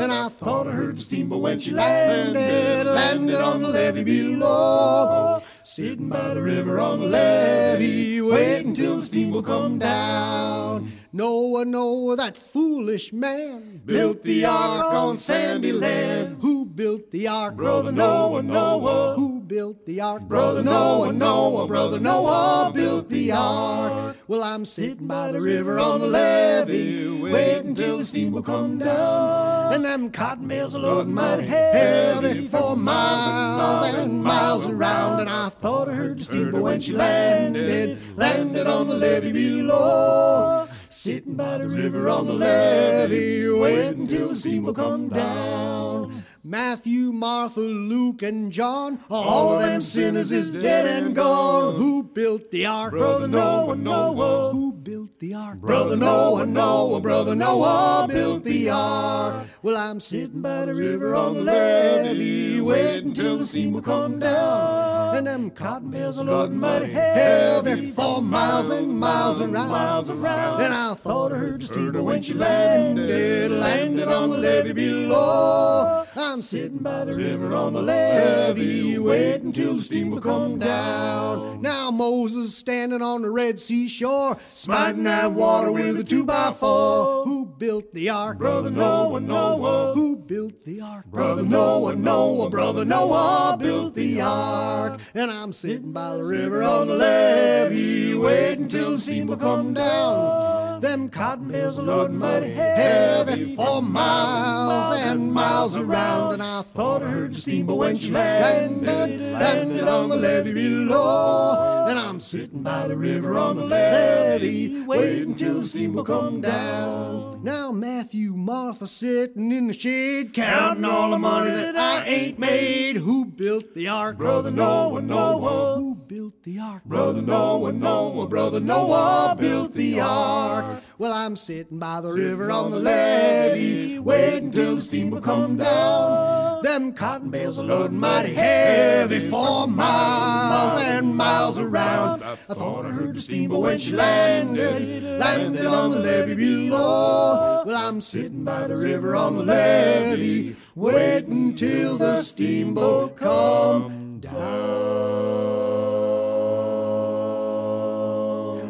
And 0.00 0.10
I 0.10 0.30
thought 0.30 0.66
I 0.66 0.70
heard 0.70 0.96
the 0.96 1.02
steamboat 1.02 1.42
when 1.42 1.58
she 1.58 1.72
landed, 1.72 2.86
landed 2.86 3.38
on 3.38 3.60
the 3.60 3.68
levee 3.68 4.04
below. 4.04 5.42
Sitting 5.62 6.08
by 6.08 6.32
the 6.32 6.40
river 6.40 6.80
on 6.80 7.00
the 7.00 7.06
levee, 7.06 8.22
waiting 8.22 8.72
till 8.72 8.96
the 8.96 9.02
steam 9.02 9.32
will 9.32 9.42
come 9.42 9.78
down. 9.78 10.90
Noah, 11.12 11.66
Noah, 11.66 12.16
that 12.16 12.36
foolish 12.36 13.12
man, 13.12 13.82
built 13.84 14.22
the 14.22 14.46
ark 14.46 14.94
on 14.94 15.16
sandy 15.16 15.72
land. 15.72 16.38
Who 16.40 16.64
built 16.64 17.10
the 17.10 17.28
ark? 17.28 17.56
Brother 17.56 17.92
Noah, 17.92 18.42
Noah. 18.42 19.14
Who 19.16 19.35
built 19.46 19.86
the 19.86 20.00
ark? 20.00 20.22
Brother 20.22 20.62
Noah, 20.62 21.12
Noah, 21.12 21.66
brother 21.66 22.00
Noah 22.00 22.70
built 22.74 23.08
the 23.08 23.32
ark. 23.32 24.16
Well, 24.28 24.42
I'm 24.42 24.64
sitting 24.64 25.06
by 25.06 25.32
the 25.32 25.40
river 25.40 25.78
on 25.78 26.00
the 26.00 26.06
levee, 26.06 27.22
waiting 27.22 27.74
till 27.74 27.98
the 27.98 28.04
steam 28.04 28.32
will 28.32 28.42
come 28.42 28.78
down. 28.78 29.74
And 29.74 29.84
them 29.84 30.10
cotton 30.10 30.48
bales 30.48 30.74
are 30.74 30.80
loading 30.80 31.14
mighty 31.14 31.46
heavy 31.46 32.46
for 32.48 32.76
miles 32.76 33.94
and 33.96 34.22
miles 34.22 34.66
around. 34.66 35.20
And 35.20 35.30
I 35.30 35.48
thought 35.48 35.88
I 35.88 35.94
heard 35.94 36.18
the 36.18 36.24
steamboat 36.24 36.62
when 36.62 36.80
she 36.80 36.92
landed, 36.92 37.98
landed 38.16 38.66
on 38.66 38.88
the 38.88 38.94
levee 38.94 39.32
below. 39.32 40.68
Sitting 40.88 41.34
by 41.34 41.58
the 41.58 41.68
river 41.68 42.08
on 42.08 42.26
the 42.26 42.32
levee, 42.32 43.48
waiting 43.50 44.06
till 44.06 44.28
the 44.28 44.36
steam 44.36 44.64
will 44.64 44.72
come 44.72 45.08
down. 45.08 46.24
Matthew, 46.48 47.10
Martha, 47.12 47.58
Luke, 47.58 48.22
and 48.22 48.52
John, 48.52 49.00
all 49.10 49.54
of 49.54 49.62
them 49.62 49.80
sinners 49.80 50.30
is 50.30 50.48
dead 50.48 50.86
and 50.86 51.12
gone. 51.12 51.74
Who 51.74 52.04
built 52.04 52.52
the 52.52 52.66
ark? 52.66 52.92
Brother 52.92 53.26
Noah, 53.26 53.74
Noah. 53.74 54.52
Who 54.52 54.72
built 54.72 55.18
the 55.18 55.34
ark? 55.34 55.58
Brother 55.58 55.96
Noah, 55.96 56.46
Noah, 56.46 57.00
brother 57.00 57.34
Noah 57.34 58.06
built 58.08 58.44
the 58.44 58.70
ark. 58.70 59.44
Well, 59.60 59.76
I'm 59.76 59.98
sitting 59.98 60.40
by 60.40 60.66
the 60.66 60.74
river 60.74 61.16
on 61.16 61.34
the 61.34 61.42
levee, 61.42 62.60
waiting 62.60 63.12
till 63.12 63.38
the 63.38 63.46
steam 63.46 63.72
will 63.72 63.82
come 63.82 64.20
down. 64.20 65.16
And 65.16 65.26
them 65.26 65.50
cotton 65.50 65.90
bales 65.90 66.16
are 66.16 66.24
loading 66.24 66.60
mighty 66.60 66.92
heavy 66.92 67.90
for 67.90 68.22
miles 68.22 68.70
and 68.70 68.96
miles 68.96 69.40
around. 69.40 69.70
Miles 69.70 70.10
around. 70.10 70.60
And 70.60 70.72
I 70.72 70.94
thought 70.94 71.32
I 71.32 71.38
heard 71.38 71.62
the 71.62 71.66
steamer 71.66 72.02
when 72.04 72.22
she 72.22 72.34
landed, 72.34 73.50
landed 73.50 74.06
on 74.06 74.30
the 74.30 74.38
levee 74.38 74.72
below. 74.72 76.04
I'm 76.14 76.35
sitting 76.42 76.78
by 76.78 77.04
the 77.04 77.14
river 77.14 77.54
on 77.54 77.72
the 77.72 77.82
levee, 77.82 78.98
waiting 78.98 79.52
till 79.52 79.76
the 79.76 79.82
steam 79.82 80.10
will 80.10 80.20
come 80.20 80.58
down. 80.58 81.60
Now 81.60 81.90
Moses 81.90 82.56
standing 82.56 83.02
on 83.02 83.22
the 83.22 83.30
Red 83.30 83.60
Sea 83.60 83.88
shore, 83.88 84.36
smiting 84.48 85.04
that 85.04 85.32
water 85.32 85.72
with 85.72 85.98
a 86.00 86.04
two 86.04 86.24
by 86.24 86.52
four. 86.52 87.24
Who 87.24 87.46
built 87.46 87.92
the 87.92 88.10
ark? 88.10 88.38
Brother 88.38 88.70
Noah, 88.70 89.20
Noah. 89.20 89.94
Who 89.94 90.15
built 90.26 90.64
the 90.64 90.80
ark? 90.80 91.06
Brother 91.06 91.42
Noah, 91.42 91.94
Noah, 91.94 92.50
brother 92.50 92.84
Noah 92.84 93.56
built 93.58 93.94
the 93.94 94.20
ark. 94.20 95.00
And 95.14 95.30
I'm 95.30 95.52
sitting 95.52 95.92
by 95.92 96.16
the 96.16 96.24
river 96.24 96.62
on 96.62 96.88
the 96.88 96.94
levee, 96.94 98.14
waiting 98.14 98.68
till 98.68 98.92
the 98.92 99.00
steam 99.00 99.28
will 99.28 99.36
come 99.36 99.74
down. 99.74 100.80
Them 100.80 101.08
cotton 101.08 101.48
bales 101.48 101.78
are 101.78 101.82
loading 101.82 102.18
mighty 102.18 102.50
heavy 102.50 103.54
for 103.56 103.80
miles 103.80 105.02
and 105.02 105.32
miles 105.32 105.74
around. 105.76 106.34
And 106.34 106.42
I 106.42 106.62
thought 106.62 107.02
I 107.02 107.08
heard 107.08 107.34
the 107.34 107.40
steamboat 107.40 107.78
when 107.78 107.96
she 107.96 108.10
landed, 108.10 109.20
landed 109.32 109.88
on 109.88 110.08
the 110.10 110.16
levee 110.16 110.52
below. 110.52 111.86
And 111.88 111.98
I'm 111.98 112.20
sitting 112.20 112.62
by 112.62 112.88
the 112.88 112.96
river 112.96 113.38
on 113.38 113.56
the 113.56 113.64
levee, 113.64 114.84
waiting 114.84 115.34
till 115.34 115.60
the 115.60 115.66
steamboat 115.66 116.06
come 116.06 116.40
down. 116.40 117.42
Now 117.42 117.72
Matthew, 117.72 118.34
Martha 118.34 118.86
sitting 118.86 119.52
in 119.52 119.68
the 119.68 119.74
shed, 120.16 120.32
counting 120.32 120.84
all 120.84 121.10
the 121.10 121.18
money 121.18 121.50
that 121.50 121.76
I 121.76 122.06
ain't 122.06 122.38
made. 122.38 122.96
Who 122.96 123.24
built 123.24 123.74
the 123.74 123.88
ark? 123.88 124.18
Brother 124.18 124.50
Noah, 124.50 125.02
Noah. 125.02 125.76
Who 125.76 125.95
built 126.08 126.42
the 126.44 126.58
ark? 126.58 126.84
Brother 126.84 127.22
Noah, 127.22 127.72
Noah. 127.72 128.28
Brother 128.28 128.60
Noah 128.60 129.36
built 129.38 129.72
the 129.72 130.00
ark. 130.00 130.80
Well, 130.98 131.12
I'm 131.12 131.36
sitting 131.36 131.78
by 131.78 132.00
the 132.00 132.12
river 132.12 132.50
on 132.50 132.70
the 132.70 132.78
levee, 132.78 133.98
waiting 133.98 134.52
till 134.52 134.76
the 134.76 134.82
steam 134.82 135.10
will 135.10 135.20
come 135.20 135.56
down. 135.56 136.62
Them 136.62 136.92
cotton 136.92 137.30
bales 137.30 137.58
are 137.58 137.64
loading 137.64 137.98
mighty 137.98 138.34
heavy 138.34 139.20
for 139.28 139.66
miles 139.66 140.80
and 140.80 141.14
miles 141.14 141.58
around. 141.58 142.22
I 142.22 142.54
thought 142.54 142.86
I 142.86 142.90
heard 142.90 143.16
the 143.16 143.20
steamboat 143.20 143.62
when 143.62 143.78
she 143.78 143.92
landed, 143.92 145.02
landed 145.02 145.66
on 145.66 145.90
the 145.90 145.98
levee 145.98 146.34
below. 146.34 147.62
Well, 147.66 147.76
I'm 147.76 148.00
sitting 148.00 148.44
by 148.44 148.68
the 148.68 148.76
river 148.76 149.16
on 149.16 149.36
the 149.36 149.44
levee, 149.44 150.56
waiting 150.74 151.54
till 151.54 151.98
the 151.98 152.16
steamboat 152.18 153.16
come 153.16 154.20
down. 154.20 154.85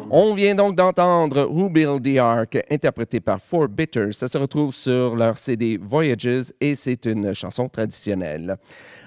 On 0.09 0.33
vient 0.33 0.55
donc 0.55 0.77
d'entendre 0.77 1.49
Who 1.51 1.69
Built 1.69 2.01
the 2.01 2.17
Ark, 2.17 2.57
interprété 2.71 3.19
par 3.19 3.41
Four 3.41 3.67
Bitters. 3.67 4.13
Ça 4.13 4.29
se 4.29 4.37
retrouve 4.37 4.73
sur 4.73 5.17
leur 5.17 5.37
CD 5.37 5.77
Voyages 5.77 6.53
et 6.61 6.75
c'est 6.75 7.05
une 7.05 7.33
chanson 7.33 7.67
traditionnelle. 7.67 8.55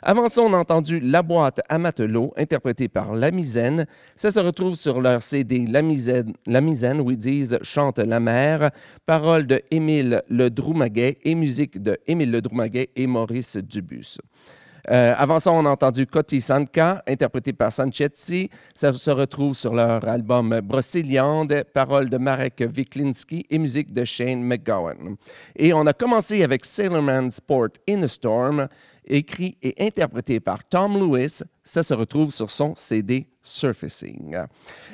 Avant 0.03 0.29
ça, 0.29 0.43
on 0.43 0.53
a 0.53 0.59
entendu 0.59 1.01
La 1.01 1.23
boîte 1.23 1.63
à 1.71 1.79
matelot, 1.79 2.35
interprétée 2.37 2.89
par 2.89 3.15
La 3.15 3.31
Misaine. 3.31 3.87
Ça 4.15 4.31
se 4.31 4.41
retrouve 4.41 4.75
sur 4.75 5.01
leur 5.01 5.23
CD 5.23 5.65
La 5.67 5.81
Misaine, 5.81 6.35
La 6.45 6.61
disent 6.61 7.59
Chante 7.63 7.99
la 7.99 8.21
mer, 8.21 8.71
paroles 9.07 9.47
de 9.47 9.63
Émile 9.71 10.23
Ledroumaguet 10.29 11.17
et 11.25 11.35
musique 11.35 11.83
de 11.83 11.99
Émile 12.07 12.31
Ledroumaguet 12.31 12.91
et 12.95 13.07
Maurice 13.07 13.57
Dubus. 13.57 14.19
Euh, 14.89 15.15
avant 15.17 15.39
ça, 15.39 15.53
on 15.53 15.67
a 15.67 15.71
entendu 15.71 16.07
Koti 16.07 16.41
Sanka, 16.41 17.03
interprété 17.07 17.53
par 17.53 17.73
Sanchetti. 17.73 18.49
Ça 18.75 18.93
se 18.93 19.11
retrouve 19.11 19.55
sur 19.55 19.75
leur 19.75 20.07
album 20.07 20.61
Brocéliande, 20.63 21.65
paroles 21.75 22.09
de 22.09 22.17
Marek 22.19 22.65
Wiklinski 22.75 23.47
et 23.51 23.59
musique 23.59 23.93
de 23.93 24.05
Shane 24.05 24.43
McGowan. 24.43 25.17
Et 25.57 25.73
on 25.73 25.87
a 25.87 25.93
commencé 25.93 26.43
avec 26.43 26.65
Sailorman 26.65 27.31
Sport 27.31 27.71
in 27.89 28.03
a 28.03 28.09
Storm, 28.09 28.69
écrit 29.05 29.57
et 29.63 29.75
interprété 29.85 30.41
par 30.41 30.65
Tom 30.69 30.99
Lewis. 30.99 31.41
Ça 31.63 31.83
se 31.83 31.95
retrouve 31.95 32.33
sur 32.33 32.51
son 32.51 32.75
CD 32.75 33.27
Surfacing. 33.43 34.37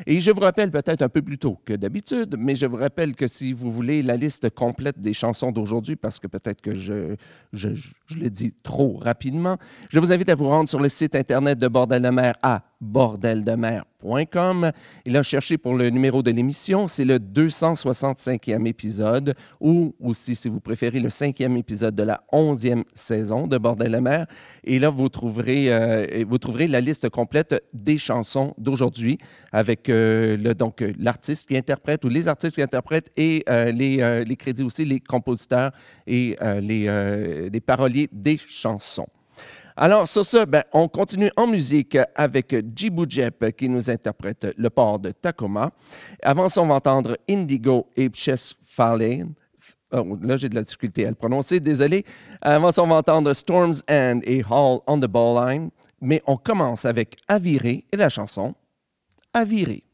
Et 0.07 0.21
je 0.21 0.31
vous 0.31 0.41
rappelle 0.41 0.71
peut-être 0.71 1.03
un 1.03 1.09
peu 1.09 1.23
plus 1.23 1.39
tôt 1.39 1.59
que 1.65 1.73
d'habitude, 1.73 2.37
mais 2.39 2.55
je 2.55 2.67
vous 2.67 2.77
rappelle 2.77 3.15
que 3.15 3.27
si 3.27 3.53
vous 3.53 3.73
voulez 3.73 4.03
la 4.03 4.17
liste 4.17 4.51
complète 4.51 5.01
des 5.01 5.13
chansons 5.13 5.51
d'aujourd'hui, 5.51 5.97
parce 5.97 6.21
que 6.21 6.29
peut-être 6.29 6.61
que 6.61 6.75
je, 6.75 7.17
je, 7.53 7.71
je 7.75 8.19
l'ai 8.19 8.31
dit 8.31 8.55
trop 8.63 8.99
rapidement, 8.99 9.59
je 9.91 9.99
vous 9.99 10.13
invite 10.13 10.29
à 10.29 10.35
vous 10.35 10.49
rendre 10.49 10.69
sur 10.69 10.79
le 10.79 10.89
site 10.89 11.17
Internet 11.17 11.59
de 11.59 11.67
Bordel 11.67 12.03
de 12.03 12.09
mer 12.11 12.35
à 12.43 12.63
bordeldemer.com. 12.81 14.71
Et 15.05 15.11
là, 15.11 15.23
cherchez 15.23 15.59
pour 15.59 15.75
le 15.75 15.91
numéro 15.91 16.23
de 16.23 16.31
l'émission, 16.31 16.89
c'est 16.89 17.05
le 17.05 17.19
265e 17.19 18.67
épisode, 18.67 19.35
ou 19.61 19.95
aussi, 20.01 20.37
si 20.37 20.49
vous 20.49 20.61
préférez, 20.61 21.01
le 21.01 21.11
cinquième 21.11 21.57
épisode 21.57 21.95
de 21.95 22.03
la 22.03 22.23
11e 22.33 22.85
saison 22.95 23.47
de 23.47 23.59
Bordel 23.59 23.93
de 23.93 23.99
mer. 23.99 24.27
Et 24.65 24.79
là, 24.79 24.91
vous 24.91 25.09
trouverez, 25.09 25.73
euh, 25.73 26.25
vous 26.29 26.39
trouverez 26.39 26.69
la 26.69 26.81
liste 26.81 27.09
complète 27.09 27.65
des 27.73 27.99
chansons 27.99 28.36
d'aujourd'hui 28.59 29.19
avec 29.53 29.89
euh, 29.89 30.55
donc 30.55 30.83
euh, 30.83 30.93
l'artiste 30.99 31.49
qui 31.49 31.57
interprète 31.57 32.05
ou 32.05 32.09
les 32.09 32.29
artistes 32.29 32.57
qui 32.57 32.63
interprètent 32.63 33.11
et 33.17 33.45
euh, 33.49 33.71
les, 33.73 34.25
les 34.25 34.37
crédits 34.37 34.63
aussi, 34.63 34.85
les 34.85 35.01
compositeurs 35.01 35.73
et 36.07 36.37
les, 36.61 37.51
les 37.53 37.61
paroliers 37.61 38.09
des 38.13 38.39
chansons. 38.39 39.07
Alors, 39.77 40.09
sur 40.09 40.25
ce, 40.25 40.45
ben, 40.47 40.65
on 40.73 40.89
continue 40.89 41.31
en 41.37 41.47
musique 41.47 41.99
avec 42.15 42.55
Djibou 42.75 43.05
Jep 43.07 43.55
qui 43.57 43.69
nous 43.69 43.91
interprète 43.91 44.47
le 44.57 44.71
port 44.71 44.99
de 44.99 45.11
Tacoma. 45.11 45.71
Avant 46.23 46.49
ça, 46.49 46.63
on 46.63 46.67
va 46.67 46.77
entendre 46.77 47.19
Indigo 47.29 47.87
et 47.95 48.11
Falley. 48.65 49.25
Oh, 49.93 50.19
là, 50.21 50.37
j'ai 50.37 50.49
de 50.49 50.55
la 50.55 50.63
difficulté 50.63 51.07
à 51.07 51.11
le 51.11 51.15
prononcer, 51.15 51.61
désolé. 51.61 52.05
Avant 52.41 52.73
ça, 52.73 52.83
on 52.83 52.87
va 52.87 52.97
entendre 52.97 53.33
Storm's 53.33 53.85
End 53.89 54.21
et 54.25 54.43
Hall 54.43 54.81
on 54.87 54.99
the 54.99 55.07
Ball 55.07 55.47
Line. 55.47 55.71
Mais 56.01 56.23
on 56.27 56.37
commence 56.37 56.85
avec 56.85 57.17
Aviré 57.29 57.85
et 57.93 57.97
la 57.97 58.09
chanson 58.09 58.55
Aviré. 59.33 59.86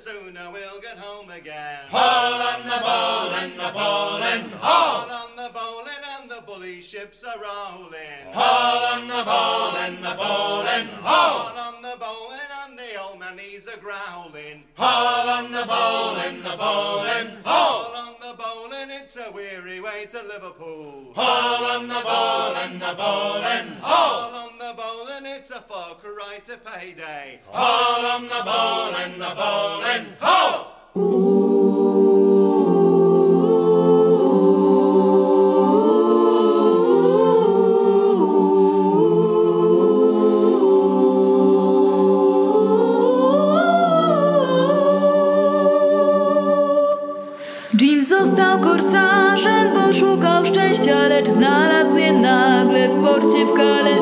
Sooner 0.00 0.50
we'll 0.50 0.80
get 0.80 0.96
home 0.96 1.28
again. 1.28 1.80
Haul 1.90 2.40
on 2.40 2.62
the 2.64 2.80
bowling, 2.80 3.52
the 3.58 3.70
bowling, 3.76 4.50
haul. 4.58 5.04
All 5.04 5.10
on 5.12 5.36
the 5.36 5.50
bowling, 5.52 6.02
and 6.18 6.30
the 6.30 6.40
bully 6.46 6.80
ships 6.80 7.22
are 7.22 7.36
rolling. 7.36 8.32
Haul 8.32 8.82
on 8.94 9.02
the 9.08 9.22
bowling, 9.28 9.96
the 10.00 10.14
bowling, 10.16 10.86
haul. 11.04 11.52
All 11.52 11.58
on 11.58 11.82
the 11.82 11.96
bowling, 12.00 12.50
and 12.64 12.78
the 12.78 13.02
old 13.02 13.20
man 13.20 13.36
he's 13.36 13.66
a 13.66 13.76
growling. 13.76 14.64
Haul 14.78 15.28
on 15.28 15.52
the 15.52 15.64
bowling, 15.68 16.42
the 16.44 16.56
bowling, 16.56 17.28
All 17.44 17.92
haul. 17.92 18.08
on 18.08 18.14
the 18.22 18.34
bowling, 18.42 18.88
it's 18.90 19.18
a 19.18 19.30
weary 19.32 19.80
way 19.80 20.06
to 20.08 20.22
Liverpool. 20.22 21.12
Haul 21.14 21.64
on 21.76 21.88
the 21.88 22.00
bowling, 22.00 22.78
the 22.78 22.94
bowling, 22.96 23.66
haul. 23.82 24.32
All 24.32 24.48
on 24.48 24.56
the 24.58 24.72
bowling, 24.74 25.09
it's 25.40 25.50
a 25.50 25.62
far 25.62 25.94
cry 25.94 26.38
to 26.44 26.58
payday. 26.58 27.40
Haul 27.46 28.04
on 28.04 28.24
the 28.24 28.42
bowling, 28.44 29.18
the 29.18 29.32
bowling, 29.40 30.06
haul. 30.20 30.66
Jim 47.78 48.04
został 48.04 48.60
korsarzem, 48.60 49.74
bo 49.74 49.92
szukał 49.92 50.46
szczęścia, 50.46 51.08
lecz 51.08 51.28
znalazł 51.28 51.96
je 51.96 52.12
nagle 52.12 52.88
w 52.88 53.04
porcie 53.04 53.46
w 53.46 53.54
Kale. 53.54 53.99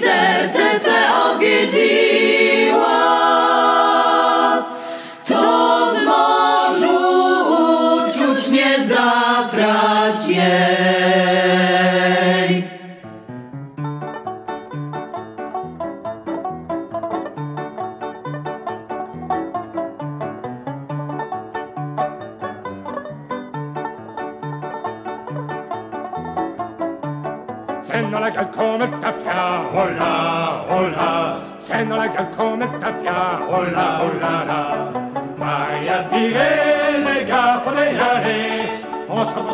Serce 0.00 0.69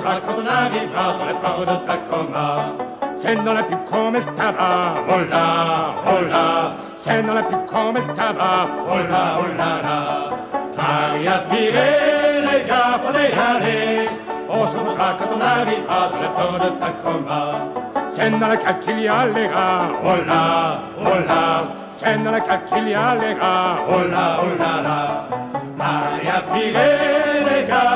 Quand 0.07 0.35
on 0.39 0.47
arrivera 0.47 1.15
dans 1.19 1.27
les 1.27 1.35
ports 1.35 1.67
de 1.67 1.85
Tacoma. 1.85 2.73
Sen 3.17 3.43
dans 3.43 3.55
la 3.55 3.65
pub 3.65 3.79
comme 3.91 4.15
le 4.15 4.21
tabac, 4.37 4.95
oh 5.09 5.29
là, 5.29 5.95
oh 6.07 6.29
là. 6.29 6.75
Sen 6.95 7.27
dans 7.27 7.35
la 7.35 7.43
pub 7.43 7.67
comme 7.67 7.97
le 7.97 8.15
tabac, 8.15 8.69
oh 8.89 8.99
là, 9.11 9.39
oh 9.41 9.47
là 9.59 9.83
là. 9.83 10.31
Maria 10.77 11.43
viré, 11.51 12.41
les 12.41 12.65
gars, 12.65 13.01
faut 13.03 13.13
y 13.13 13.33
aller. 13.37 14.09
On 14.49 14.65
se 14.65 14.77
reposera 14.79 15.17
quand 15.19 15.37
on 15.37 15.41
arrivera 15.41 16.09
dans 16.13 16.21
les 16.21 16.29
ports 16.37 16.61
de 16.61 16.71
Tacoma. 16.79 18.09
Scène 18.09 18.39
dans 18.39 18.47
laquelle 18.47 18.77
il 18.89 19.01
y 19.01 19.09
a 19.09 19.27
les 19.27 19.49
rats, 19.49 19.89
oh 20.05 20.25
là, 20.25 20.79
oh 21.01 21.27
là. 21.27 21.65
Scène 21.89 22.23
dans 22.23 22.31
laquelle 22.31 22.59
il 22.77 22.91
y 22.91 22.95
a 22.95 23.17
les 23.17 23.35
rats, 23.35 23.79
oh 23.89 24.09
là, 24.09 24.39
oh 24.41 24.57
là 24.57 24.83
là. 24.83 25.29
Maria 25.77 26.45
viré, 26.53 27.45
les 27.45 27.65
gars. 27.67 27.87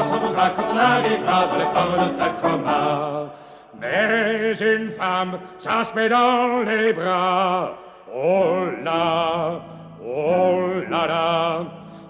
On 0.00 0.02
se 0.02 0.14
reposera 0.14 0.50
quand 0.50 0.64
on 0.72 0.78
arrivera 0.78 1.46
dans 1.46 1.58
les 1.58 1.64
ports 1.64 2.08
de 2.08 2.16
Tacoma. 2.16 3.30
Mais 3.78 4.52
une 4.52 4.90
femme, 4.90 5.38
ça 5.58 5.84
se 5.84 5.94
met 5.94 6.08
dans 6.08 6.62
les 6.66 6.92
bras, 6.92 7.72
oh 8.14 8.66
là, 8.82 9.60
oh 10.02 10.80
là 10.88 11.06
là. 11.06 11.64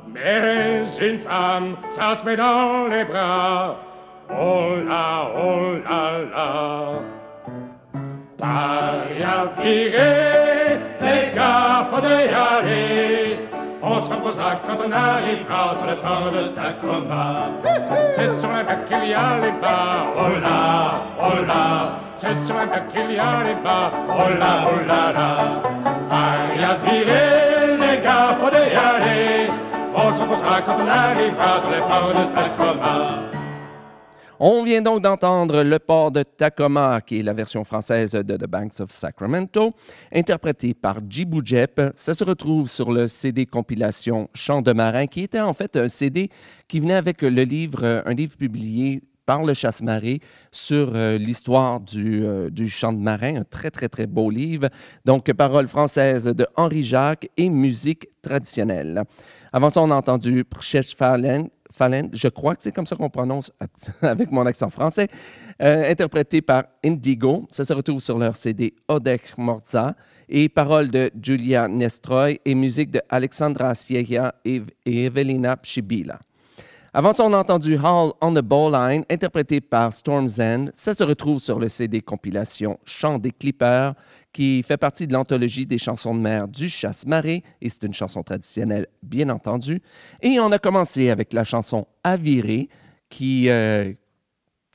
Mais 0.07 0.85
une 1.01 1.19
femme, 1.19 1.77
ça 1.91 2.15
se 2.15 2.25
met 2.25 2.37
dans 2.37 2.87
les 2.89 3.05
bras. 3.05 3.77
Oh 4.31 4.77
là, 4.89 5.29
oh 5.37 5.79
là 5.89 6.19
là. 6.33 6.93
Paria 8.39 9.53
viré, 9.61 10.79
les 11.01 11.35
gars, 11.35 11.87
faut 11.91 11.99
y 11.99 12.29
aller. 12.57 13.50
On 13.83 13.99
se 13.99 14.09
s'en 14.09 14.21
posera 14.21 14.57
quand 14.67 14.77
on 14.87 14.93
arrivera 14.93 15.75
dans 15.75 15.87
le 15.87 15.97
port 15.97 16.31
de 16.31 16.49
Tacoma. 16.49 17.49
C'est 18.11 18.39
sur 18.39 18.51
la 18.53 18.63
mer 18.63 18.85
qu'il 18.85 19.09
y 19.09 19.15
a 19.15 19.39
les 19.41 19.53
bas, 19.53 20.05
oh 20.17 20.41
là, 20.43 21.01
oh 21.19 21.47
là. 21.47 21.93
C'est 22.17 22.35
sur 22.45 22.57
la 22.57 22.67
mer 22.67 22.87
qu'il 22.89 23.13
y 23.13 23.19
a 23.19 23.43
les 23.43 23.55
bas, 23.55 23.91
oh 24.09 24.39
là, 24.39 24.69
oh 24.71 24.87
là 24.87 25.13
là. 25.13 25.63
Aïe 26.11 26.63
à 26.63 26.75
virer, 26.85 27.77
les 27.79 28.03
gars, 28.03 28.37
faut 28.39 28.51
y 28.51 28.77
aller. 28.77 29.51
On 29.95 30.15
s'en 30.15 30.27
posera 30.27 30.61
quand 30.61 30.77
on 30.77 30.87
arrivera 30.87 31.61
dans 31.61 31.71
le 31.71 31.81
port 31.81 32.13
de 32.15 32.25
Tacoma. 32.35 33.40
On 34.43 34.63
vient 34.63 34.81
donc 34.81 35.03
d'entendre 35.03 35.63
Le 35.63 35.79
port 35.79 36.11
de 36.11 36.23
Tacoma, 36.23 37.03
qui 37.03 37.19
est 37.19 37.23
la 37.23 37.35
version 37.35 37.63
française 37.63 38.13
de 38.13 38.37
The 38.39 38.47
Banks 38.49 38.81
of 38.81 38.91
Sacramento, 38.91 39.75
interprétée 40.11 40.73
par 40.73 41.01
Djibou 41.07 41.41
Jep. 41.45 41.79
Ça 41.95 42.15
se 42.15 42.25
retrouve 42.25 42.67
sur 42.71 42.91
le 42.91 43.07
CD 43.07 43.45
compilation 43.45 44.31
Chant 44.33 44.63
de 44.63 44.73
marin, 44.73 45.07
qui 45.09 45.25
était 45.25 45.41
en 45.41 45.53
fait 45.53 45.77
un 45.77 45.89
CD 45.89 46.31
qui 46.69 46.81
venait 46.81 46.95
avec 46.95 47.21
le 47.21 47.43
livre, 47.43 48.03
un 48.07 48.15
livre 48.15 48.35
publié 48.35 49.03
par 49.27 49.45
le 49.45 49.53
Chasse-Marée 49.53 50.21
sur 50.51 50.93
euh, 50.95 51.19
l'histoire 51.19 51.79
du, 51.79 52.25
euh, 52.25 52.49
du 52.49 52.71
chant 52.71 52.95
de 52.95 52.99
marin, 52.99 53.43
un 53.43 53.45
très, 53.45 53.71
très, 53.71 53.91
très 53.91 54.07
beau 54.07 54.31
livre. 54.31 54.71
Donc, 55.05 55.31
paroles 55.35 55.69
françaises 55.69 56.25
de 56.25 56.47
Henri 56.57 56.83
Jacques 56.83 57.29
et 57.37 57.51
musique 57.51 58.09
traditionnelle. 58.23 59.03
Avant 59.53 59.69
ça, 59.69 59.83
on 59.83 59.91
a 59.91 59.95
entendu 59.95 60.45
Prchesh 60.45 60.97
Falen, 60.97 61.49
Je 62.13 62.29
crois 62.29 62.57
que 62.57 62.63
c'est 62.63 62.73
comme 62.73 62.87
ça 62.87 62.97
qu'on 62.97 63.11
prononce 63.11 63.53
avec 64.03 64.31
mon 64.31 64.45
accent 64.47 64.71
français, 64.71 65.09
euh, 65.63 65.91
interprété 65.91 66.43
par 66.43 66.65
Indigo. 66.85 67.47
Ça 67.51 67.65
se 67.65 67.73
retrouve 67.73 68.01
sur 68.01 68.19
leur 68.19 68.37
CD 68.37 68.75
Odek 68.89 69.37
Morza 69.39 69.95
et 70.29 70.49
paroles 70.49 70.91
de 70.91 71.11
Julia 71.21 71.69
Nestroy 71.69 72.41
et 72.45 72.55
musique 72.55 72.91
de 72.91 73.01
Alexandra 73.09 73.75
Sierra 73.75 74.35
et, 74.45 74.63
et 74.85 75.05
Evelina 75.05 75.57
Pshibila. 75.57 76.19
Avant 76.93 77.13
ça, 77.13 77.25
on 77.25 77.33
a 77.33 77.39
entendu 77.39 77.77
Hall 77.77 78.13
on 78.21 78.35
the 78.35 78.41
Bowline, 78.41 79.05
interprété 79.09 79.61
par 79.61 79.93
Storm's 79.93 80.41
End. 80.41 80.67
Ça 80.75 80.93
se 80.93 81.05
retrouve 81.05 81.39
sur 81.39 81.61
le 81.61 81.69
CD 81.69 82.01
compilation 82.01 82.81
Chant 82.85 83.21
des 83.21 83.31
Clippers, 83.31 83.95
qui 84.33 84.65
fait 84.65 84.77
partie 84.77 85.07
de 85.07 85.13
l'anthologie 85.13 85.67
des 85.67 85.79
chansons 85.79 86.17
de 86.17 86.21
mer 86.21 86.49
du 86.49 86.69
Chasse-Marée, 86.69 87.45
et 87.61 87.69
c'est 87.69 87.85
une 87.85 87.95
chanson 87.95 88.25
traditionnelle, 88.25 88.89
bien 89.05 89.29
entendu. 89.29 89.81
Et 90.21 90.41
on 90.41 90.51
a 90.51 90.59
commencé 90.59 91.11
avec 91.11 91.33
la 91.33 91.45
chanson 91.45 91.87
Aviré, 92.03 92.69
qui, 93.09 93.49
euh, 93.49 93.93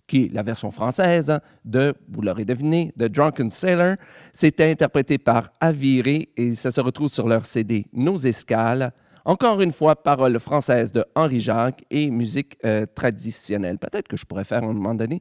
qui 0.07 0.23
est 0.23 0.33
la 0.33 0.43
version 0.43 0.71
française 0.71 1.37
de, 1.65 1.95
vous 2.07 2.21
l'aurez 2.21 2.45
deviné, 2.45 2.93
de 2.95 3.09
Drunken 3.09 3.49
Sailor. 3.49 3.97
C'était 4.31 4.71
interprété 4.71 5.17
par 5.17 5.51
Aviré, 5.59 6.29
et 6.37 6.55
ça 6.55 6.71
se 6.71 6.79
retrouve 6.79 7.09
sur 7.09 7.27
leur 7.27 7.43
CD 7.43 7.87
Nos 7.91 8.15
Escales. 8.15 8.93
Encore 9.25 9.59
une 9.59 9.71
fois, 9.71 9.95
paroles 9.95 10.39
françaises 10.39 10.91
de 10.91 11.03
Henri 11.15 11.39
Jacques 11.39 11.83
et 11.89 12.11
musique 12.11 12.57
euh, 12.63 12.85
traditionnelle. 12.85 13.79
Peut-être 13.79 14.07
que 14.07 14.17
je 14.17 14.25
pourrais 14.25 14.43
faire 14.43 14.63
à 14.63 14.67
un 14.67 14.73
moment 14.73 14.93
donné 14.93 15.19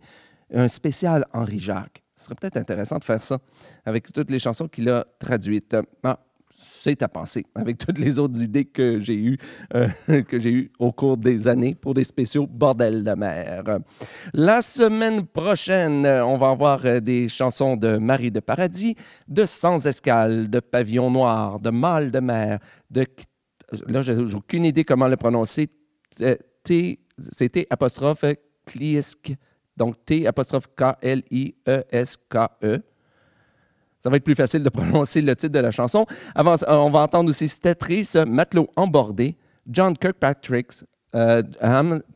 un 0.52 0.68
spécial 0.68 1.24
Henri 1.32 1.58
Jacques. 1.58 2.02
Ce 2.14 2.26
serait 2.26 2.34
peut-être 2.34 2.58
intéressant 2.58 2.98
de 2.98 3.04
faire 3.04 3.22
ça 3.22 3.38
avec 3.86 4.12
toutes 4.12 4.30
les 4.30 4.38
chansons 4.38 4.68
qu'il 4.68 4.90
a 4.90 5.06
traduites. 5.18 5.74
Ah, 6.02 6.20
c'est 6.56 7.02
à 7.02 7.08
penser 7.08 7.46
avec 7.54 7.78
toutes 7.78 7.98
les 7.98 8.18
autres 8.18 8.40
idées 8.40 8.66
que 8.66 9.00
j'ai 9.00 9.16
eues 9.16 9.38
euh, 9.74 9.88
eues 10.32 10.70
au 10.78 10.92
cours 10.92 11.16
des 11.16 11.48
années 11.48 11.74
pour 11.74 11.94
des 11.94 12.04
spéciaux 12.04 12.46
bordel 12.46 13.02
de 13.02 13.12
mer. 13.12 13.64
La 14.34 14.60
semaine 14.60 15.26
prochaine, 15.26 16.06
on 16.06 16.36
va 16.36 16.50
avoir 16.50 16.84
euh, 16.84 17.00
des 17.00 17.28
chansons 17.28 17.76
de 17.76 17.96
Marie 17.96 18.30
de 18.30 18.40
Paradis, 18.40 18.94
de 19.26 19.46
Sans 19.46 19.86
Escale, 19.86 20.48
de 20.50 20.60
Pavillon 20.60 21.10
Noir, 21.10 21.58
de 21.58 21.70
Mal 21.70 22.10
de 22.10 22.20
mer, 22.20 22.58
de 22.90 23.04
là, 23.86 24.02
j'ai 24.02 24.16
aucune 24.16 24.64
idée 24.64 24.84
comment 24.84 25.08
le 25.08 25.16
prononcer. 25.16 25.68
T, 26.62 27.00
c'était 27.18 27.66
apostrophe 27.70 28.24
Klisk. 28.66 29.34
Donc 29.76 30.04
T 30.04 30.26
apostrophe 30.26 30.68
K-L-I-E-S-K-E. 30.76 31.22
Ça 34.00 34.10
va 34.10 34.16
être 34.16 34.24
plus 34.24 34.34
facile 34.34 34.62
de 34.62 34.68
prononcer 34.68 35.22
le 35.22 35.34
titre 35.34 35.54
de 35.54 35.58
la 35.58 35.70
chanson. 35.70 36.04
Avant, 36.34 36.56
on 36.68 36.90
va 36.90 37.00
entendre 37.00 37.30
aussi 37.30 37.48
Stetris, 37.48 38.12
Matelot 38.26 38.68
embordé, 38.76 39.36
John 39.66 39.96
Kirkpatrick, 39.96 40.72
euh, 41.14 41.42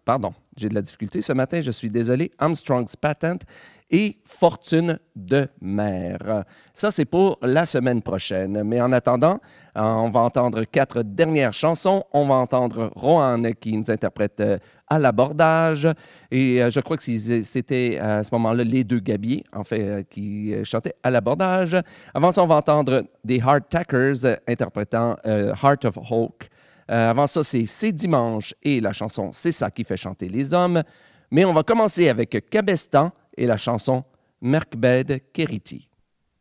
pardon, 0.05 0.35
j'ai 0.57 0.69
de 0.69 0.75
la 0.75 0.83
difficulté 0.83 1.23
ce 1.23 1.33
matin, 1.33 1.61
je 1.61 1.71
suis 1.71 1.89
désolé, 1.89 2.31
Armstrong's 2.39 2.95
Patent 2.97 3.47
et 3.91 4.19
Fortune 4.25 4.99
de 5.17 5.49
mer. 5.61 6.45
Ça, 6.75 6.91
c'est 6.91 7.05
pour 7.05 7.39
la 7.43 7.65
semaine 7.65 8.03
prochaine. 8.03 8.63
Mais 8.65 8.81
en 8.81 8.93
attendant, 8.93 9.41
on 9.79 10.11
va 10.11 10.21
entendre 10.21 10.65
quatre 10.65 11.03
dernières 11.03 11.53
chansons. 11.53 12.05
On 12.13 12.27
va 12.27 12.35
entendre 12.35 12.91
Rohan 12.95 13.43
qui 13.61 13.77
nous 13.77 13.91
interprète 13.91 14.41
euh, 14.41 14.59
à 14.89 14.99
l'abordage. 14.99 15.89
Et 16.31 16.63
euh, 16.63 16.71
je 16.71 16.81
crois 16.81 16.97
que 16.97 17.03
c'était 17.03 17.99
à 17.99 18.23
ce 18.23 18.31
moment-là 18.33 18.65
les 18.65 18.85
deux 18.85 18.99
Gabiers, 18.99 19.45
en 19.53 19.65
fait, 19.65 20.07
qui 20.11 20.55
chantaient 20.65 20.95
à 21.03 21.11
l'abordage. 21.11 21.77
Avant 22.15 22.33
ça, 22.33 22.43
on 22.43 22.47
va 22.47 22.57
entendre 22.57 23.05
des 23.25 23.41
Hard 23.41 23.69
Tackers 23.69 24.39
interprétant 24.47 25.17
Heart 25.25 25.85
of 25.85 25.99
Hawk. 26.11 26.49
avant 26.89 27.27
ça, 27.27 27.45
c'est 27.45 27.67
C'est 27.67 27.93
dimanche 27.93 28.55
et 28.63 28.81
la 28.81 28.93
chanson 28.93 29.31
C'est 29.33 29.53
ça 29.53 29.71
qui 29.71 29.85
fait 29.85 29.97
chanter 29.97 30.29
les 30.29 30.53
hommes. 30.53 30.83
Mais 31.31 31.45
on 31.45 31.53
va 31.53 31.63
commencer 31.63 32.09
avec 32.09 32.49
Cabestan 32.51 33.13
et 33.37 33.47
la 33.47 33.57
chanson 33.57 34.05
Merkbed 34.41 35.21
Keriti. 35.33 35.88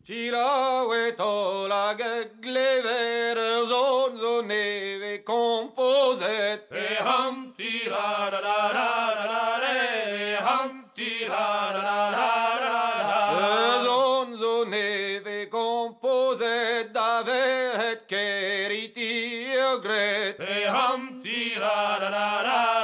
Tila 0.07 0.87
wet 0.87 1.19
lag 1.19 1.99
glever 2.39 3.35
ur 3.37 3.65
zon 3.67 4.17
zo 4.17 4.41
neve 4.41 5.21
kompozet. 5.25 6.61
E 6.71 6.95
ham 7.03 7.53
tila 7.57 8.31
la 8.31 8.39
la 8.39 8.59
la 8.77 8.91
la 9.17 9.25
la 9.31 9.45
la 9.63 9.73
e 10.15 10.37
ham 10.47 10.85
tila 10.95 11.47
la 11.75 11.81
la 11.83 11.99
la 12.15 12.31
la 12.63 12.79
la 13.09 13.21
la 13.35 13.83
zon 13.83 14.37
zo 14.37 14.63
neve 14.63 15.49
kompozet 15.49 16.93
da 16.93 17.21
verhet 17.27 18.07
keriti 18.07 19.11
ur 19.59 19.77
gret. 19.83 20.39
E 20.39 20.63
ham 20.75 21.19
tila 21.21 21.77
la 21.99 22.09
la 22.15 22.29
la 22.47 22.61
la 22.71 22.76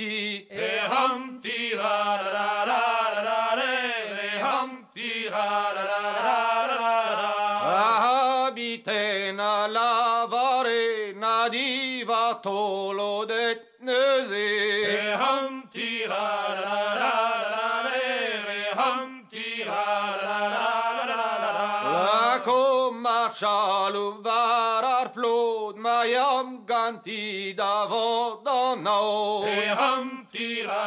ti, 0.00 0.46
re 0.48 0.80
hum 0.90 1.40
la 1.76 1.96
la 2.34 2.48
la 2.70 2.84
la 3.16 3.22
la 3.26 3.40
re, 3.60 3.76
re 4.16 4.30
la 5.34 5.48
la 5.76 5.84
la 5.88 6.02
la 6.28 6.40
la 6.70 6.94
la. 7.20 7.32
Abite 8.46 9.32
na 9.40 9.52
lavare 9.76 11.12
na 11.22 11.48
diva 11.50 12.40
tolo 12.42 13.26
det. 13.26 13.69
tomma 22.80 23.28
sjalu 23.38 24.04
varar 24.24 25.08
flod 25.14 25.76
Majam 25.84 26.48
gantida 26.70 27.74
vodan 27.92 28.84
nå 28.86 29.00
Hamtira 29.80 30.86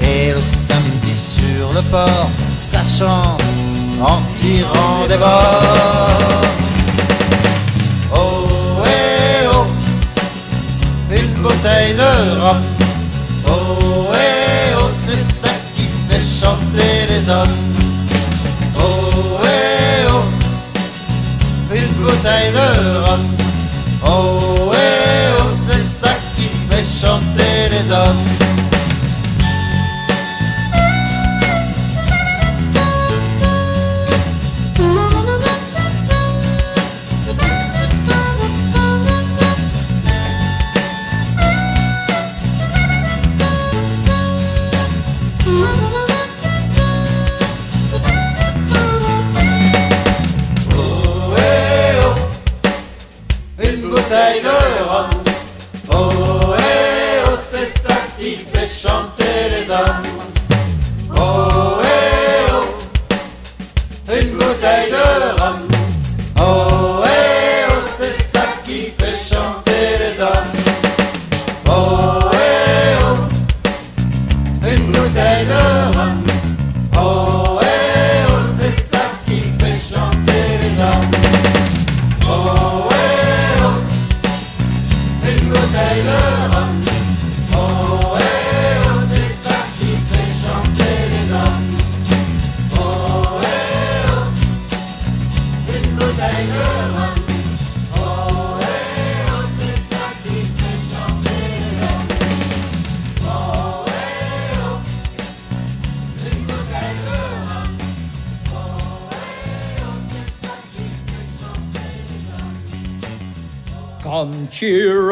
Et 0.00 0.32
le 0.32 0.40
samedi 0.40 1.14
sur 1.14 1.72
le 1.74 1.82
port, 1.82 2.30
ça 2.56 2.80
chante 2.84 3.42
en 4.00 4.22
tirant 4.36 5.06
des 5.08 5.16
bords. 5.16 6.46
Oh, 8.14 8.82
eh 8.86 9.46
oh, 9.52 9.66
une 11.10 11.42
bouteille 11.42 11.94
de 11.94 12.40
rhum. 12.40 12.62
Oh, 13.46 14.06
eh 14.14 14.74
oh, 14.78 14.88
c'est 15.04 15.18
ça 15.18 15.48
qui 15.74 15.88
fait 16.08 16.46
chanter 16.46 17.06
les 17.08 17.28
hommes. 17.28 17.58
Oh, 18.76 19.38
eh 19.44 20.06
oh, 20.10 21.74
une 21.74 22.02
bouteille 22.02 22.52
de 22.52 22.98
rhum. 23.04 23.28
Oh, 24.06 24.59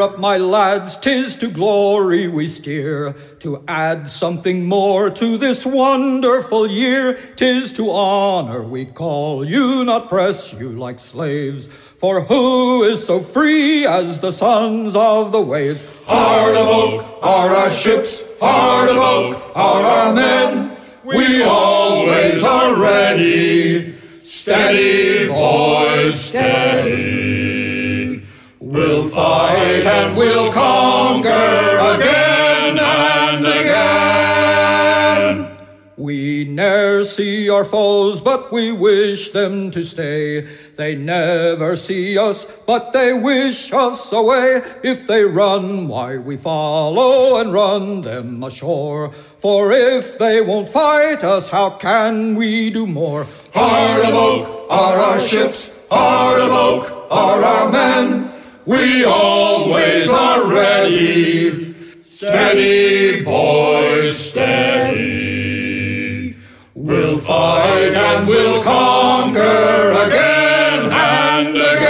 up, 0.09 0.19
my 0.19 0.37
lads, 0.37 0.97
'tis 0.97 1.35
to 1.35 1.47
glory 1.47 2.27
we 2.27 2.47
steer. 2.47 3.15
To 3.39 3.61
add 3.67 4.09
something 4.09 4.65
more 4.65 5.09
to 5.09 5.37
this 5.37 5.65
wonderful 5.65 6.67
year, 6.67 7.17
'tis 7.35 7.71
to 7.73 7.91
honor 7.91 8.61
we 8.63 8.85
call 8.85 9.45
you, 9.45 9.85
not 9.85 10.09
press 10.09 10.53
you 10.59 10.69
like 10.69 10.99
slaves. 10.99 11.67
For 11.97 12.21
who 12.21 12.83
is 12.83 13.05
so 13.05 13.19
free 13.19 13.85
as 13.85 14.19
the 14.19 14.31
sons 14.31 14.95
of 14.95 15.31
the 15.31 15.41
waves? 15.41 15.83
Heart 16.05 16.55
of 16.55 16.67
oak 16.67 17.05
are 17.21 17.49
our 17.55 17.69
ships, 17.69 18.23
heart 18.41 18.89
of 18.89 18.97
oak 18.97 19.41
are 19.55 19.83
our 19.83 20.13
men. 20.13 20.71
We 21.03 21.43
always 21.43 22.43
are 22.43 22.73
ready. 22.75 23.93
Steady, 24.21 25.27
boys, 25.27 26.19
steady. 26.19 27.18
Fight 29.09 29.85
and 29.85 30.15
we'll 30.15 30.51
conquer 30.53 31.29
again 31.29 32.77
and 32.79 33.45
again. 33.45 33.89
We 35.97 36.45
ne'er 36.45 37.03
see 37.03 37.49
our 37.49 37.65
foes, 37.65 38.21
but 38.21 38.51
we 38.51 38.71
wish 38.71 39.31
them 39.31 39.71
to 39.71 39.81
stay. 39.83 40.47
They 40.75 40.95
never 40.95 41.75
see 41.75 42.17
us, 42.17 42.45
but 42.65 42.93
they 42.93 43.11
wish 43.11 43.73
us 43.73 44.11
away. 44.13 44.61
If 44.83 45.07
they 45.07 45.23
run, 45.23 45.87
why 45.87 46.17
we 46.17 46.37
follow 46.37 47.37
and 47.41 47.51
run 47.51 48.01
them 48.01 48.43
ashore. 48.43 49.11
For 49.11 49.71
if 49.71 50.17
they 50.19 50.39
won't 50.41 50.69
fight 50.69 51.23
us, 51.23 51.49
how 51.49 51.71
can 51.71 52.35
we 52.35 52.69
do 52.69 52.85
more? 52.85 53.25
Heart 53.53 54.05
of 54.05 54.13
oak 54.13 54.67
are 54.69 54.97
our 54.97 55.19
ships, 55.19 55.69
heart 55.91 56.41
of 56.41 56.51
oak 56.51 57.07
are 57.11 57.43
our 57.43 57.71
men. 57.71 58.38
We 58.65 59.05
always 59.05 60.09
are 60.09 60.51
ready. 60.51 61.73
Steady, 62.03 63.23
boys, 63.23 64.17
steady. 64.17 65.19
We'll 66.75 67.17
fight 67.17 67.93
and 67.95 68.27
we'll 68.27 68.61
conquer 68.61 69.93
again 70.05 70.91
and 70.91 71.55
again. 71.55 71.89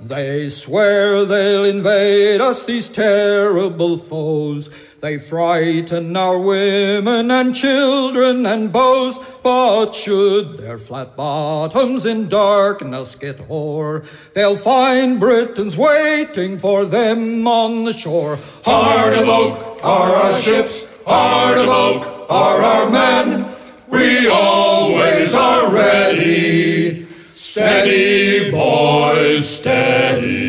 They 0.00 0.48
swear 0.48 1.24
they'll 1.24 1.64
invade 1.64 2.40
us, 2.40 2.64
these 2.64 2.88
terrible 2.88 3.96
foes. 3.96 4.70
They 5.00 5.18
frighten 5.18 6.16
our 6.16 6.38
women 6.38 7.30
and 7.30 7.54
children 7.54 8.46
and 8.46 8.72
bows, 8.72 9.18
but 9.42 9.92
should 9.92 10.56
their 10.56 10.78
flat 10.78 11.14
bottoms 11.16 12.06
in 12.06 12.28
darkness 12.28 13.14
get 13.14 13.38
hoar, 13.40 14.04
they'll 14.32 14.56
find 14.56 15.20
Britons 15.20 15.76
waiting 15.76 16.58
for 16.58 16.86
them 16.86 17.46
on 17.46 17.84
the 17.84 17.92
shore. 17.92 18.38
Heart 18.64 19.18
of 19.18 19.28
oak 19.28 19.84
are 19.84 20.14
our 20.14 20.32
ships, 20.32 20.86
heart 21.06 21.58
of 21.58 21.68
oak 21.68 22.30
are 22.30 22.62
our 22.62 22.88
men. 22.90 23.54
We 23.88 24.28
always 24.28 25.34
are 25.34 25.74
ready. 25.74 27.06
Steady, 27.32 28.50
boys, 28.50 29.46
steady. 29.46 30.45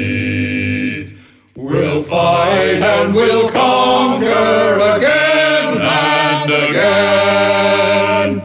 Fight 2.07 2.81
and 2.81 3.13
we'll 3.13 3.49
conquer 3.49 4.79
again 4.95 5.81
and 5.81 6.51
again. 6.51 8.43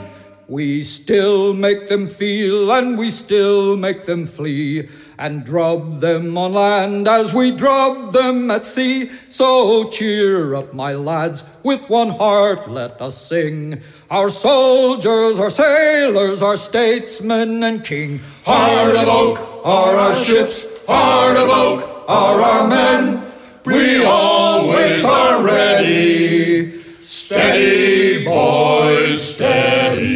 We 0.48 0.82
still 0.82 1.54
make 1.54 1.88
them 1.88 2.08
feel 2.08 2.72
and 2.72 2.98
we 2.98 3.10
still 3.10 3.76
make 3.76 4.04
them 4.04 4.26
flee 4.26 4.88
and 5.16 5.44
drub 5.44 6.00
them 6.00 6.36
on 6.36 6.54
land 6.54 7.06
as 7.06 7.32
we 7.32 7.52
drub 7.52 8.12
them 8.12 8.50
at 8.50 8.66
sea. 8.66 9.08
So 9.28 9.88
cheer 9.90 10.56
up, 10.56 10.74
my 10.74 10.94
lads, 10.94 11.44
with 11.62 11.88
one 11.88 12.10
heart 12.10 12.68
let 12.68 13.00
us 13.00 13.16
sing. 13.16 13.80
Our 14.10 14.28
soldiers, 14.28 15.38
our 15.38 15.50
sailors, 15.50 16.42
our 16.42 16.56
statesmen 16.56 17.62
and 17.62 17.84
king. 17.84 18.18
Heart 18.44 18.96
of 18.96 19.08
oak 19.08 19.38
are 19.64 19.94
our 19.94 20.14
ships, 20.16 20.66
heart 20.86 21.36
of 21.36 21.48
oak 21.48 22.04
are 22.08 22.40
our 22.40 22.66
men. 22.68 23.31
We 23.64 24.04
always 24.04 25.04
are 25.04 25.42
ready. 25.44 26.82
Steady, 27.00 28.24
boys, 28.24 29.22
steady. 29.22 30.12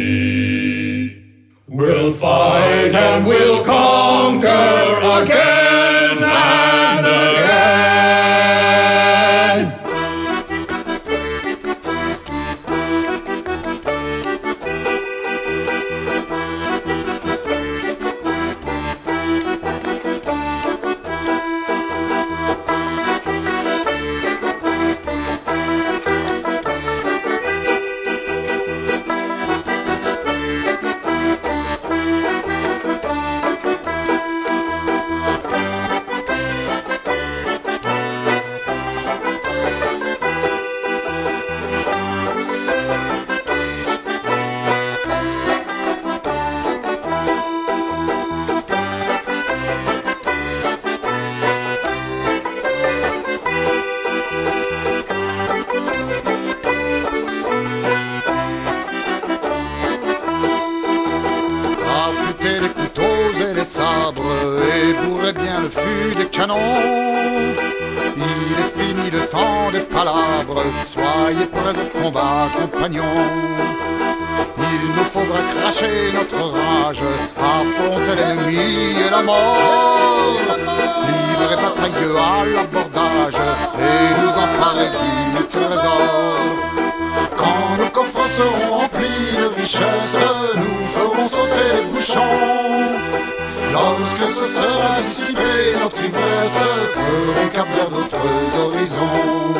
We'll 1.67 2.11
fight 2.11 2.93
and 2.93 3.25
we'll 3.25 3.63
conquer 3.63 4.99
again 5.23 5.56
couteaux 63.75 64.23
et 64.63 64.93
bourrer 64.93 65.33
bien 65.33 65.61
le 65.61 65.69
fût 65.69 66.15
des 66.15 66.25
canons. 66.25 66.55
Il 68.15 68.53
est 68.59 68.79
fini 68.79 69.09
le 69.11 69.27
temps 69.27 69.69
des 69.71 69.81
palabres, 69.81 70.63
soyez 70.83 71.45
prêts 71.51 71.79
au 71.79 71.99
combat, 71.99 72.49
compagnons. 72.53 73.03
Il 74.57 74.87
nous 74.95 75.03
faudra 75.03 75.39
cracher 75.55 76.11
notre 76.13 76.43
rage, 76.51 77.01
affronter 77.37 78.15
l'ennemi 78.15 78.57
et 79.05 79.09
la 79.11 79.21
mort. 79.21 80.31
Livrer 81.07 81.55
bataille 81.55 82.07
à 82.17 82.45
l'abordage 82.55 83.41
et 83.79 84.21
nous 84.21 84.33
emparer 84.45 84.89
du 85.37 85.45
trésor. 85.47 86.39
Quand 87.37 87.77
nos 87.77 87.89
coffres 87.89 88.29
seront 88.29 88.77
remplis 88.79 89.37
de 89.37 89.61
richesses, 89.61 90.25
nous 90.55 90.85
ferons 90.85 91.27
sauter 91.27 91.69
les 91.75 91.85
bouchons. 91.91 93.36
Lorsque 93.71 94.25
ce 94.25 94.45
sera 94.45 95.01
dissipé 95.01 95.75
notre 95.81 96.01
ivresse, 96.03 96.63
ferons 96.93 97.49
cap 97.53 97.67
vers 97.75 97.89
d'autres 97.89 98.59
horizons. 98.59 99.53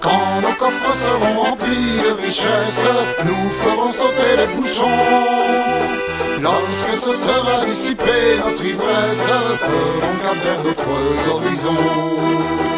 Quand 0.00 0.40
nos 0.42 0.54
coffres 0.58 0.94
seront 0.94 1.40
remplis 1.42 2.00
de 2.04 2.22
richesses, 2.22 2.86
nous 3.24 3.50
ferons 3.50 3.92
sauter 3.92 4.36
les 4.38 4.54
bouchons. 4.54 5.00
Lorsque 6.42 6.94
ce 6.94 7.12
sera 7.12 7.64
dissipé 7.66 8.38
notre 8.44 8.64
ivresse, 8.64 9.28
ferons 9.56 10.16
cap 10.22 10.36
vers 10.44 10.62
d'autres 10.62 11.30
horizons. 11.34 12.73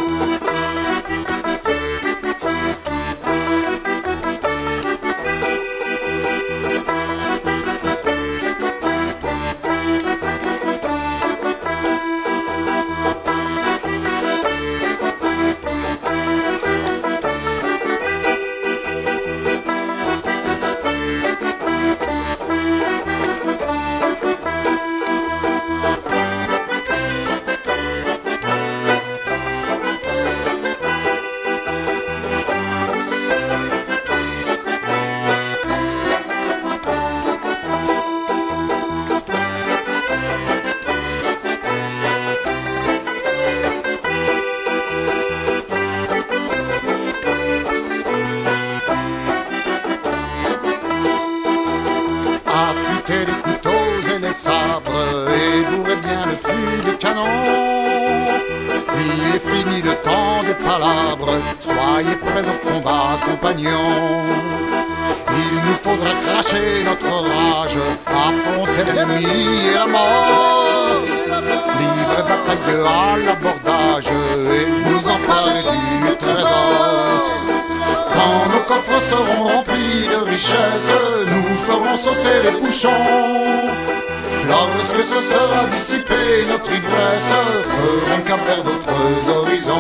Lorsque 84.49 85.01
ce 85.01 85.21
sera 85.21 85.65
dissipé, 85.73 86.47
notre 86.51 86.69
ivresse 86.73 87.33
feront 87.63 88.23
qu'à 88.27 88.37
vers 88.37 88.65
d'autres 88.65 89.31
horizons. 89.31 89.73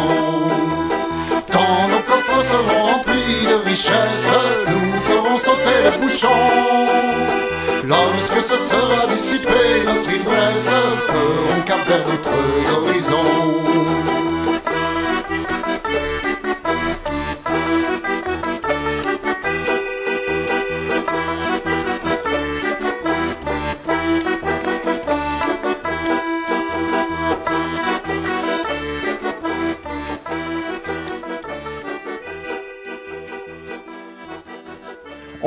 Quand 1.53 1.89
nos 1.89 2.03
coffres 2.03 2.45
seront 2.45 2.85
remplis 2.85 3.45
de 3.45 3.69
richesses, 3.69 4.31
nous 4.69 4.99
ferons 5.01 5.37
sauter 5.37 5.91
les 5.91 5.99
bouchons. 5.99 6.29
Lorsque 7.89 8.41
ce 8.41 8.57
sera 8.57 9.07
dissipé, 9.13 9.83
notre 9.85 10.11
ivresse 10.11 10.71
feront 11.09 11.63
qu'à 11.67 11.77
vers 11.89 12.05
d'autres 12.05 12.73
horizons. 12.77 14.26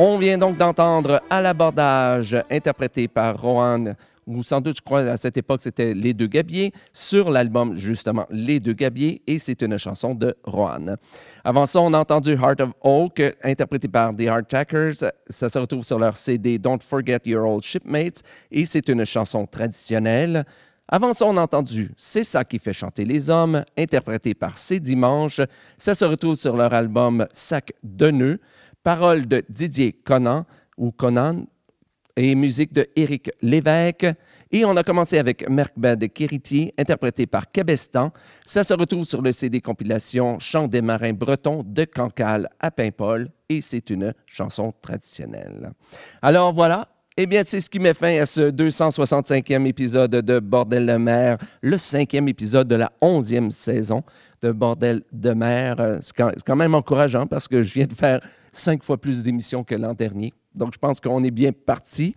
On 0.01 0.17
vient 0.17 0.37
donc 0.37 0.55
d'entendre 0.55 1.21
À 1.29 1.41
l'abordage, 1.41 2.33
interprété 2.49 3.09
par 3.09 3.41
Rohan, 3.41 3.95
ou 4.25 4.43
sans 4.43 4.61
doute, 4.61 4.77
je 4.77 4.81
crois, 4.81 5.01
à 5.01 5.17
cette 5.17 5.35
époque, 5.35 5.59
c'était 5.61 5.93
Les 5.93 6.13
Deux 6.13 6.27
Gabiers, 6.27 6.71
sur 6.93 7.29
l'album, 7.29 7.75
justement, 7.75 8.25
Les 8.29 8.61
Deux 8.61 8.71
Gabiers, 8.71 9.21
et 9.27 9.37
c'est 9.39 9.61
une 9.61 9.77
chanson 9.77 10.15
de 10.15 10.37
Rohan. 10.45 10.95
Avant 11.43 11.65
ça, 11.65 11.81
on 11.81 11.93
a 11.93 11.99
entendu 11.99 12.31
Heart 12.31 12.61
of 12.61 12.69
Oak, 12.81 13.21
interprété 13.43 13.89
par 13.89 14.15
The 14.15 14.27
Hardtackers. 14.27 15.11
Ça 15.27 15.49
se 15.49 15.59
retrouve 15.59 15.83
sur 15.83 15.99
leur 15.99 16.15
CD 16.15 16.57
Don't 16.57 16.79
Forget 16.79 17.19
Your 17.25 17.45
Old 17.45 17.63
Shipmates, 17.63 18.21
et 18.53 18.65
c'est 18.65 18.87
une 18.87 19.03
chanson 19.03 19.45
traditionnelle. 19.45 20.45
Avant 20.87 21.13
ça, 21.13 21.25
on 21.25 21.35
a 21.35 21.41
entendu 21.41 21.91
C'est 21.97 22.23
ça 22.23 22.45
qui 22.45 22.57
fait 22.57 22.71
chanter 22.71 23.03
les 23.03 23.29
hommes, 23.29 23.65
interprété 23.77 24.33
par 24.33 24.57
C'est 24.57 24.79
Dimanche. 24.79 25.41
Ça 25.77 25.93
se 25.93 26.05
retrouve 26.05 26.35
sur 26.35 26.55
leur 26.55 26.73
album 26.73 27.27
Sac 27.33 27.73
de 27.83 28.11
nœuds. 28.11 28.39
Paroles 28.89 29.27
de 29.27 29.45
Didier 29.47 29.93
Conan, 29.93 30.47
ou 30.75 30.89
Conan, 30.89 31.45
et 32.17 32.33
musique 32.33 32.73
de 32.73 32.87
Éric 32.95 33.29
Lévesque. 33.39 34.07
Et 34.51 34.65
on 34.65 34.75
a 34.77 34.81
commencé 34.81 35.19
avec 35.19 35.47
Merkbed 35.47 36.11
Kiriti, 36.11 36.73
interprété 36.75 37.27
par 37.27 37.51
Cabestan. 37.51 38.11
Ça 38.43 38.63
se 38.63 38.73
retrouve 38.73 39.05
sur 39.05 39.21
le 39.21 39.31
CD 39.31 39.61
compilation 39.61 40.39
Chant 40.39 40.67
des 40.67 40.81
marins 40.81 41.13
bretons 41.13 41.61
de 41.63 41.85
Cancale 41.85 42.49
à 42.59 42.71
Paimpol, 42.71 43.29
et 43.47 43.61
c'est 43.61 43.91
une 43.91 44.11
chanson 44.25 44.73
traditionnelle. 44.81 45.71
Alors 46.23 46.51
voilà, 46.51 46.87
eh 47.15 47.27
bien, 47.27 47.43
c'est 47.43 47.61
ce 47.61 47.69
qui 47.69 47.77
met 47.77 47.93
fin 47.93 48.19
à 48.19 48.25
ce 48.25 48.49
265e 48.49 49.67
épisode 49.67 50.15
de 50.15 50.39
Bordel 50.39 50.87
de 50.87 50.97
mer, 50.97 51.37
le 51.61 51.77
cinquième 51.77 52.27
épisode 52.27 52.67
de 52.67 52.75
la 52.75 52.91
onzième 53.01 53.51
saison 53.51 54.03
de 54.41 54.51
Bordel 54.51 55.03
de 55.11 55.31
mer. 55.33 55.79
Euh, 55.79 55.97
c'est 56.01 56.15
quand 56.15 56.55
même 56.55 56.73
encourageant 56.73 57.27
parce 57.27 57.47
que 57.47 57.61
je 57.61 57.73
viens 57.73 57.85
de 57.85 57.93
faire 57.93 58.21
cinq 58.51 58.83
fois 58.83 58.97
plus 58.97 59.23
d'émissions 59.23 59.63
que 59.63 59.75
l'an 59.75 59.93
dernier. 59.93 60.33
Donc, 60.55 60.73
je 60.73 60.79
pense 60.79 60.99
qu'on 60.99 61.23
est 61.23 61.31
bien 61.31 61.51
parti. 61.51 62.15